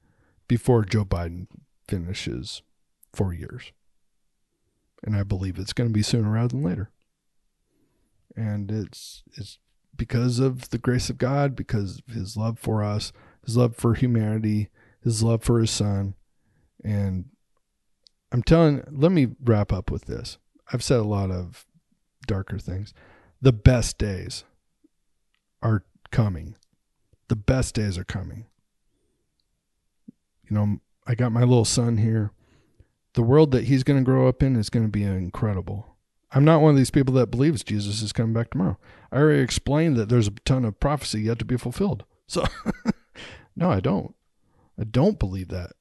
before 0.51 0.85
Joe 0.85 1.05
Biden 1.05 1.47
finishes 1.87 2.63
four 3.13 3.33
years. 3.33 3.71
And 5.05 5.15
I 5.15 5.23
believe 5.23 5.61
it's 5.61 5.73
going 5.73 5.89
to 5.89 5.95
be 5.95 6.03
sooner 6.03 6.29
rather 6.29 6.49
than 6.49 6.65
later. 6.65 6.91
And 8.35 8.69
it's, 8.69 9.23
it's 9.37 9.61
because 9.97 10.41
of 10.41 10.71
the 10.71 10.79
grace 10.79 11.09
of 11.09 11.19
God, 11.19 11.55
because 11.55 12.03
of 12.09 12.13
his 12.13 12.37
love 12.37 12.59
for 12.59 12.83
us, 12.83 13.13
his 13.47 13.57
love 13.57 13.77
for 13.77 13.95
humanity, 13.95 14.71
his 15.05 15.23
love 15.23 15.45
for 15.45 15.61
his 15.61 15.71
son. 15.71 16.15
And 16.83 17.27
I'm 18.33 18.43
telling, 18.43 18.83
let 18.91 19.13
me 19.13 19.29
wrap 19.45 19.73
up 19.73 19.89
with 19.89 20.07
this. 20.07 20.37
I've 20.73 20.83
said 20.83 20.99
a 20.99 21.05
lot 21.05 21.31
of 21.31 21.65
darker 22.27 22.59
things. 22.59 22.93
The 23.41 23.53
best 23.53 23.99
days 23.99 24.43
are 25.63 25.85
coming. 26.11 26.57
The 27.29 27.37
best 27.37 27.77
days 27.77 27.97
are 27.97 28.05
coming. 28.05 28.47
You 30.51 30.57
know, 30.57 30.81
I 31.07 31.15
got 31.15 31.33
my 31.33 31.41
little 31.41 31.65
son 31.65 31.99
here. 31.99 32.33
The 33.15 33.23
world 33.23 33.53
that 33.53 33.65
he's 33.65 33.83
going 33.83 33.99
to 33.99 34.05
grow 34.05 34.29
up 34.29 34.43
in 34.43 34.57
is 34.57 34.71
going 34.71 34.85
to 34.85 34.91
be 34.91 35.05
incredible. 35.05 35.97
I'm 36.33 36.45
not 36.45 36.61
one 36.61 36.73
of 36.73 36.77
these 36.77 36.91
people 36.91 37.15
that 37.15 37.31
believes 37.31 37.65
Jesus 37.65 38.03
is 38.03 38.13
coming 38.13 38.33
back 38.33 38.51
tomorrow. 38.51 38.79
I 39.11 39.19
already 39.19 39.43
explained 39.43 39.97
that 39.97 40.09
there's 40.09 40.29
a 40.29 40.33
ton 40.45 40.65
of 40.65 40.79
prophecy 40.79 41.23
yet 41.23 41.39
to 41.41 41.45
be 41.45 41.57
fulfilled. 41.57 42.05
So, 42.27 42.45
no, 43.57 43.71
I 43.71 43.81
don't. 43.81 44.15
I 44.79 44.85
don't 44.85 45.19
believe 45.19 45.49
that. 45.49 45.73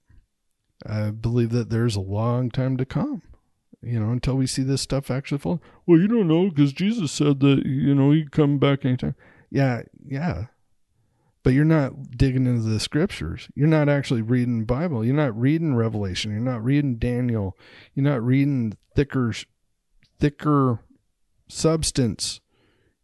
I 0.86 1.12
believe 1.12 1.52
that 1.52 1.70
there's 1.70 1.96
a 1.96 2.02
long 2.02 2.50
time 2.50 2.78
to 2.78 2.86
come, 2.86 3.22
you 3.82 4.00
know, 4.00 4.12
until 4.12 4.36
we 4.36 4.48
see 4.48 4.64
this 4.64 4.82
stuff 4.82 5.12
actually 5.12 5.38
fall. 5.38 5.62
Well, 5.86 6.00
you 6.00 6.08
don't 6.08 6.28
know 6.28 6.50
because 6.50 6.74
Jesus 6.74 7.12
said 7.12 7.42
that, 7.42 7.66
you 7.66 7.94
know, 7.94 8.12
he'd 8.12 8.32
come 8.32 8.58
back 8.58 8.86
anytime. 8.86 9.16
Yeah, 9.52 9.84
yeah. 10.06 10.46
But 11.44 11.54
you're 11.54 11.66
not 11.66 12.12
digging 12.18 12.46
into 12.46 12.68
the 12.68 12.80
scriptures. 12.80 13.48
You're 13.56 13.68
not 13.68 13.88
actually 13.88 14.22
reading 14.22 14.66
Bible. 14.66 15.06
You're 15.06 15.16
not 15.16 15.40
reading 15.40 15.74
Revelation. 15.74 16.32
You're 16.32 16.42
not 16.42 16.64
reading 16.64 16.98
Daniel. 16.98 17.58
You're 17.94 18.04
not 18.04 18.24
reading 18.24 18.78
thicker 18.94 19.34
thicker 20.20 20.80
substance, 21.48 22.42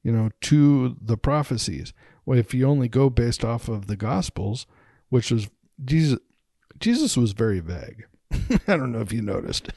you 0.04 0.12
know, 0.12 0.30
to 0.41 0.98
the 1.02 1.17
prophecies. 1.17 1.93
Well, 2.26 2.38
if 2.38 2.54
you 2.54 2.67
only 2.67 2.88
go 2.88 3.10
based 3.10 3.45
off 3.45 3.67
of 3.69 3.88
the 3.88 3.95
Gospels, 3.95 4.65
which 5.10 5.32
was 5.32 5.50
Jesus, 5.84 6.19
Jesus 6.80 7.15
was 7.15 7.32
very 7.32 7.60
vague. 7.60 8.06
I 8.67 8.78
don't 8.78 8.91
know 8.91 9.02
if 9.02 9.13
you 9.13 9.21
noticed. 9.21 9.69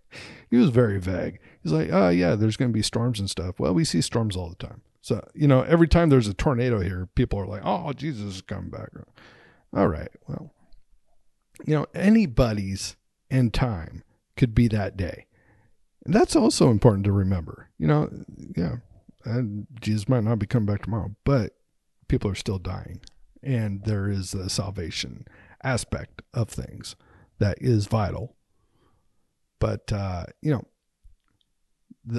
he 0.50 0.56
was 0.56 0.70
very 0.70 1.00
vague. 1.00 1.40
He's 1.62 1.72
like, 1.72 1.88
oh, 1.92 2.10
yeah, 2.10 2.34
there's 2.34 2.56
going 2.56 2.70
to 2.70 2.74
be 2.76 2.82
storms 2.82 3.18
and 3.18 3.28
stuff. 3.30 3.58
Well, 3.58 3.74
we 3.74 3.84
see 3.84 4.00
storms 4.00 4.36
all 4.36 4.50
the 4.50 4.66
time. 4.66 4.82
So, 5.04 5.22
you 5.34 5.46
know, 5.46 5.60
every 5.60 5.86
time 5.86 6.08
there's 6.08 6.28
a 6.28 6.32
tornado 6.32 6.80
here, 6.80 7.10
people 7.14 7.38
are 7.38 7.46
like, 7.46 7.60
oh, 7.62 7.92
Jesus 7.92 8.36
is 8.36 8.40
coming 8.40 8.70
back. 8.70 8.88
All 9.76 9.86
right. 9.86 10.08
Well, 10.26 10.50
you 11.66 11.74
know, 11.74 11.84
anybody's 11.94 12.96
end 13.30 13.52
time 13.52 14.02
could 14.34 14.54
be 14.54 14.66
that 14.68 14.96
day. 14.96 15.26
And 16.06 16.14
that's 16.14 16.34
also 16.34 16.70
important 16.70 17.04
to 17.04 17.12
remember. 17.12 17.68
You 17.76 17.86
know, 17.86 18.08
yeah, 18.56 18.76
and 19.26 19.66
Jesus 19.78 20.08
might 20.08 20.24
not 20.24 20.38
be 20.38 20.46
coming 20.46 20.64
back 20.64 20.84
tomorrow, 20.84 21.14
but 21.24 21.52
people 22.08 22.30
are 22.30 22.34
still 22.34 22.58
dying. 22.58 23.02
And 23.42 23.84
there 23.84 24.08
is 24.08 24.32
a 24.32 24.48
salvation 24.48 25.28
aspect 25.62 26.22
of 26.32 26.48
things 26.48 26.96
that 27.40 27.58
is 27.60 27.88
vital. 27.88 28.36
But, 29.58 29.92
uh, 29.92 30.24
you 30.40 30.50
know, 30.50 30.64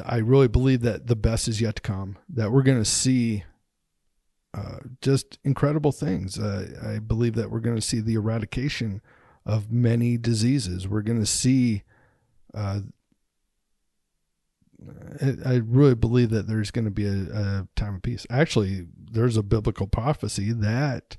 I 0.05 0.17
really 0.17 0.47
believe 0.47 0.81
that 0.81 1.07
the 1.07 1.15
best 1.15 1.47
is 1.47 1.61
yet 1.61 1.75
to 1.77 1.81
come, 1.81 2.17
that 2.29 2.51
we're 2.51 2.63
going 2.63 2.79
to 2.79 2.89
see 2.89 3.43
uh, 4.53 4.79
just 5.01 5.37
incredible 5.43 5.91
things. 5.91 6.39
Uh, 6.39 6.95
I 6.95 6.99
believe 6.99 7.35
that 7.35 7.51
we're 7.51 7.59
going 7.59 7.75
to 7.75 7.81
see 7.81 7.99
the 7.99 8.15
eradication 8.15 9.01
of 9.45 9.71
many 9.71 10.17
diseases. 10.17 10.87
We're 10.87 11.01
going 11.01 11.19
to 11.19 11.25
see 11.25 11.83
uh, 12.53 12.79
I 15.45 15.55
really 15.65 15.95
believe 15.95 16.29
that 16.31 16.47
there's 16.47 16.71
going 16.71 16.85
to 16.85 16.91
be 16.91 17.05
a, 17.05 17.23
a, 17.33 17.67
time 17.75 17.95
of 17.95 18.01
peace. 18.01 18.25
Actually, 18.29 18.87
there's 19.11 19.37
a 19.37 19.43
biblical 19.43 19.87
prophecy 19.87 20.51
that 20.51 21.17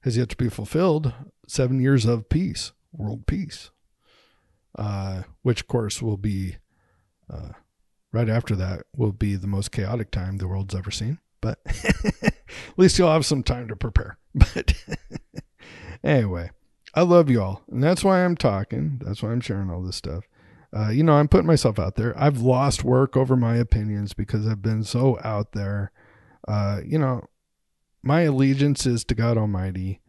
has 0.00 0.16
yet 0.16 0.28
to 0.30 0.36
be 0.36 0.48
fulfilled 0.48 1.12
seven 1.46 1.80
years 1.80 2.04
of 2.04 2.28
peace, 2.28 2.72
world 2.92 3.26
peace, 3.26 3.70
uh, 4.78 5.22
which, 5.42 5.62
of 5.62 5.68
course, 5.68 6.02
will 6.02 6.16
be 6.16 6.56
uh, 7.32 7.50
right 8.12 8.28
after 8.28 8.56
that, 8.56 8.82
will 8.96 9.12
be 9.12 9.36
the 9.36 9.46
most 9.46 9.72
chaotic 9.72 10.10
time 10.10 10.38
the 10.38 10.48
world's 10.48 10.74
ever 10.74 10.90
seen. 10.90 11.18
But 11.40 11.58
at 12.24 12.34
least 12.76 12.98
you'll 12.98 13.12
have 13.12 13.26
some 13.26 13.42
time 13.42 13.68
to 13.68 13.76
prepare. 13.76 14.18
But 14.54 14.74
anyway, 16.04 16.50
I 16.94 17.02
love 17.02 17.30
you 17.30 17.40
all. 17.40 17.62
And 17.70 17.82
that's 17.82 18.04
why 18.04 18.22
I'm 18.22 18.36
talking. 18.36 19.00
That's 19.02 19.22
why 19.22 19.30
I'm 19.30 19.40
sharing 19.40 19.70
all 19.70 19.82
this 19.82 19.96
stuff. 19.96 20.24
Uh, 20.76 20.90
you 20.90 21.02
know, 21.02 21.14
I'm 21.14 21.28
putting 21.28 21.46
myself 21.46 21.78
out 21.78 21.96
there. 21.96 22.12
I've 22.20 22.42
lost 22.42 22.84
work 22.84 23.16
over 23.16 23.34
my 23.34 23.56
opinions 23.56 24.12
because 24.12 24.46
I've 24.46 24.60
been 24.60 24.84
so 24.84 25.18
out 25.24 25.52
there. 25.52 25.90
Uh, 26.46 26.80
you 26.84 26.98
know, 26.98 27.24
my 28.02 28.22
allegiance 28.22 28.84
is 28.84 29.04
to 29.06 29.14
God 29.14 29.38
Almighty 29.38 30.00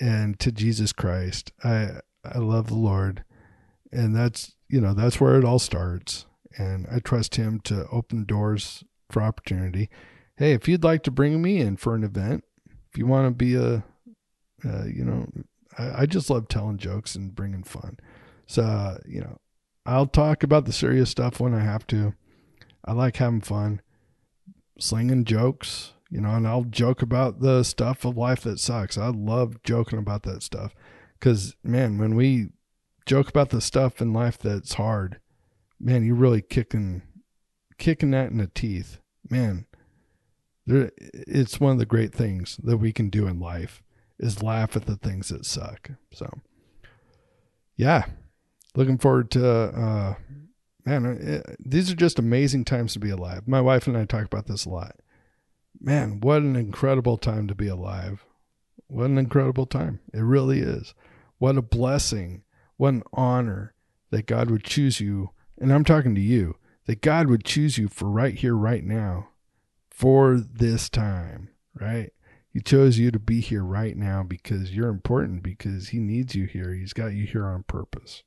and 0.00 0.38
to 0.40 0.50
Jesus 0.50 0.92
Christ. 0.92 1.52
I 1.62 2.00
I 2.24 2.38
love 2.38 2.68
the 2.68 2.74
Lord, 2.74 3.24
and 3.92 4.14
that's 4.14 4.54
you 4.68 4.80
know 4.80 4.94
that's 4.94 5.20
where 5.20 5.38
it 5.38 5.44
all 5.44 5.58
starts. 5.58 6.26
And 6.56 6.86
I 6.90 6.98
trust 7.00 7.36
Him 7.36 7.60
to 7.64 7.86
open 7.90 8.24
doors 8.24 8.84
for 9.10 9.22
opportunity. 9.22 9.90
Hey, 10.36 10.52
if 10.52 10.68
you'd 10.68 10.84
like 10.84 11.02
to 11.04 11.10
bring 11.10 11.40
me 11.42 11.58
in 11.58 11.76
for 11.76 11.94
an 11.94 12.04
event, 12.04 12.44
if 12.90 12.98
you 12.98 13.06
want 13.06 13.26
to 13.26 13.30
be 13.32 13.54
a, 13.54 13.84
uh, 14.64 14.84
you 14.84 15.04
know, 15.04 15.28
I, 15.78 16.02
I, 16.02 16.06
just 16.06 16.30
love 16.30 16.48
telling 16.48 16.78
jokes 16.78 17.14
and 17.14 17.34
bringing 17.34 17.62
fun. 17.62 17.98
So 18.46 18.62
uh, 18.62 18.98
you 19.06 19.20
know, 19.20 19.38
I'll 19.84 20.06
talk 20.06 20.42
about 20.42 20.64
the 20.64 20.72
serious 20.72 21.10
stuff 21.10 21.40
when 21.40 21.54
I 21.54 21.60
have 21.60 21.86
to. 21.88 22.14
I 22.84 22.92
like 22.92 23.16
having 23.16 23.40
fun, 23.40 23.82
slinging 24.78 25.24
jokes, 25.24 25.92
you 26.10 26.20
know, 26.20 26.30
and 26.30 26.46
I'll 26.46 26.64
joke 26.64 27.02
about 27.02 27.40
the 27.40 27.62
stuff 27.62 28.04
of 28.04 28.16
life 28.16 28.42
that 28.42 28.58
sucks. 28.58 28.96
I 28.96 29.08
love 29.08 29.62
joking 29.62 29.98
about 29.98 30.22
that 30.22 30.42
stuff 30.42 30.74
because, 31.18 31.54
man, 31.62 31.98
when 31.98 32.14
we 32.14 32.48
joke 33.06 33.28
about 33.28 33.50
the 33.50 33.60
stuff 33.60 34.00
in 34.00 34.12
life 34.12 34.38
that's 34.38 34.74
hard, 34.74 35.20
man, 35.80 36.04
you're 36.04 36.14
really 36.14 36.42
kicking, 36.42 37.02
kicking 37.78 38.10
that 38.12 38.30
in 38.30 38.38
the 38.38 38.48
teeth, 38.48 38.98
man. 39.28 39.66
There, 40.66 40.90
it's 40.98 41.58
one 41.58 41.72
of 41.72 41.78
the 41.78 41.86
great 41.86 42.14
things 42.14 42.60
that 42.62 42.76
we 42.76 42.92
can 42.92 43.08
do 43.08 43.26
in 43.26 43.40
life 43.40 43.82
is 44.18 44.42
laugh 44.42 44.76
at 44.76 44.84
the 44.84 44.96
things 44.96 45.28
that 45.28 45.46
suck. 45.46 45.90
So, 46.12 46.28
yeah, 47.76 48.04
looking 48.76 48.98
forward 48.98 49.30
to 49.30 49.48
uh, 49.48 50.14
man 50.84 51.06
it, 51.06 51.46
uh, 51.48 51.54
these 51.58 51.90
are 51.90 51.96
just 51.96 52.18
amazing 52.18 52.64
times 52.64 52.92
to 52.92 52.98
be 52.98 53.10
alive 53.10 53.46
my 53.46 53.60
wife 53.60 53.86
and 53.86 53.96
i 53.96 54.04
talk 54.04 54.24
about 54.24 54.46
this 54.46 54.64
a 54.64 54.70
lot 54.70 54.96
man 55.80 56.20
what 56.20 56.40
an 56.40 56.56
incredible 56.56 57.18
time 57.18 57.46
to 57.46 57.54
be 57.54 57.68
alive 57.68 58.24
what 58.88 59.10
an 59.10 59.18
incredible 59.18 59.66
time. 59.66 60.00
It 60.12 60.20
really 60.20 60.60
is. 60.60 60.94
What 61.38 61.58
a 61.58 61.62
blessing. 61.62 62.42
What 62.78 62.94
an 62.94 63.02
honor 63.12 63.74
that 64.10 64.26
God 64.26 64.50
would 64.50 64.64
choose 64.64 64.98
you. 64.98 65.30
And 65.60 65.72
I'm 65.72 65.84
talking 65.84 66.14
to 66.14 66.20
you, 66.20 66.56
that 66.86 67.02
God 67.02 67.28
would 67.28 67.44
choose 67.44 67.76
you 67.76 67.88
for 67.88 68.08
right 68.08 68.34
here, 68.34 68.54
right 68.54 68.84
now, 68.84 69.28
for 69.90 70.38
this 70.38 70.88
time, 70.88 71.50
right? 71.74 72.12
He 72.50 72.60
chose 72.60 72.98
you 72.98 73.10
to 73.10 73.18
be 73.18 73.40
here 73.40 73.64
right 73.64 73.96
now 73.96 74.22
because 74.22 74.74
you're 74.74 74.88
important, 74.88 75.42
because 75.42 75.88
He 75.88 75.98
needs 75.98 76.34
you 76.34 76.46
here. 76.46 76.72
He's 76.72 76.92
got 76.92 77.08
you 77.08 77.26
here 77.26 77.46
on 77.46 77.64
purpose. 77.64 78.22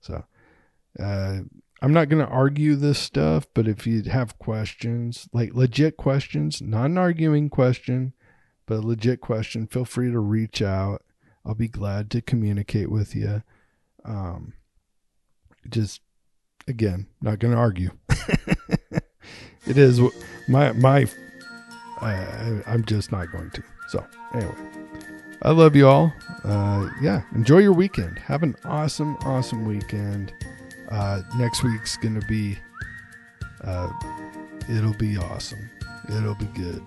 So, 0.00 0.24
uh, 0.98 1.40
I'm 1.82 1.92
not 1.92 2.08
going 2.08 2.24
to 2.24 2.32
argue 2.32 2.76
this 2.76 2.98
stuff, 2.98 3.46
but 3.52 3.68
if 3.68 3.86
you 3.86 4.02
have 4.04 4.38
questions, 4.38 5.28
like 5.32 5.54
legit 5.54 5.98
questions, 5.98 6.62
not 6.62 6.86
an 6.86 6.96
arguing 6.96 7.50
question, 7.50 8.14
but 8.64 8.76
a 8.76 8.86
legit 8.86 9.20
question, 9.20 9.66
feel 9.66 9.84
free 9.84 10.10
to 10.10 10.18
reach 10.18 10.62
out. 10.62 11.02
I'll 11.44 11.54
be 11.54 11.68
glad 11.68 12.10
to 12.12 12.22
communicate 12.22 12.90
with 12.90 13.14
you. 13.14 13.42
Um, 14.04 14.54
just 15.68 16.00
again, 16.68 17.06
not 17.20 17.38
going 17.38 17.52
to 17.52 17.58
argue. 17.58 17.90
it 19.66 19.78
is 19.78 20.00
my 20.48 20.72
my. 20.72 21.06
I, 22.00 22.60
I'm 22.66 22.84
just 22.84 23.12
not 23.12 23.30
going 23.32 23.50
to. 23.52 23.62
So 23.88 24.04
anyway, 24.34 24.54
I 25.42 25.50
love 25.50 25.76
you 25.76 25.88
all. 25.88 26.12
Uh, 26.42 26.88
yeah, 27.00 27.22
enjoy 27.34 27.58
your 27.58 27.72
weekend. 27.72 28.18
Have 28.18 28.42
an 28.42 28.56
awesome, 28.64 29.16
awesome 29.24 29.64
weekend. 29.64 30.32
Uh, 30.90 31.22
next 31.36 31.62
week's 31.62 31.96
gonna 31.96 32.24
be. 32.28 32.58
Uh, 33.62 33.90
it'll 34.68 34.94
be 34.94 35.16
awesome. 35.16 35.70
It'll 36.08 36.34
be 36.34 36.46
good. 36.46 36.82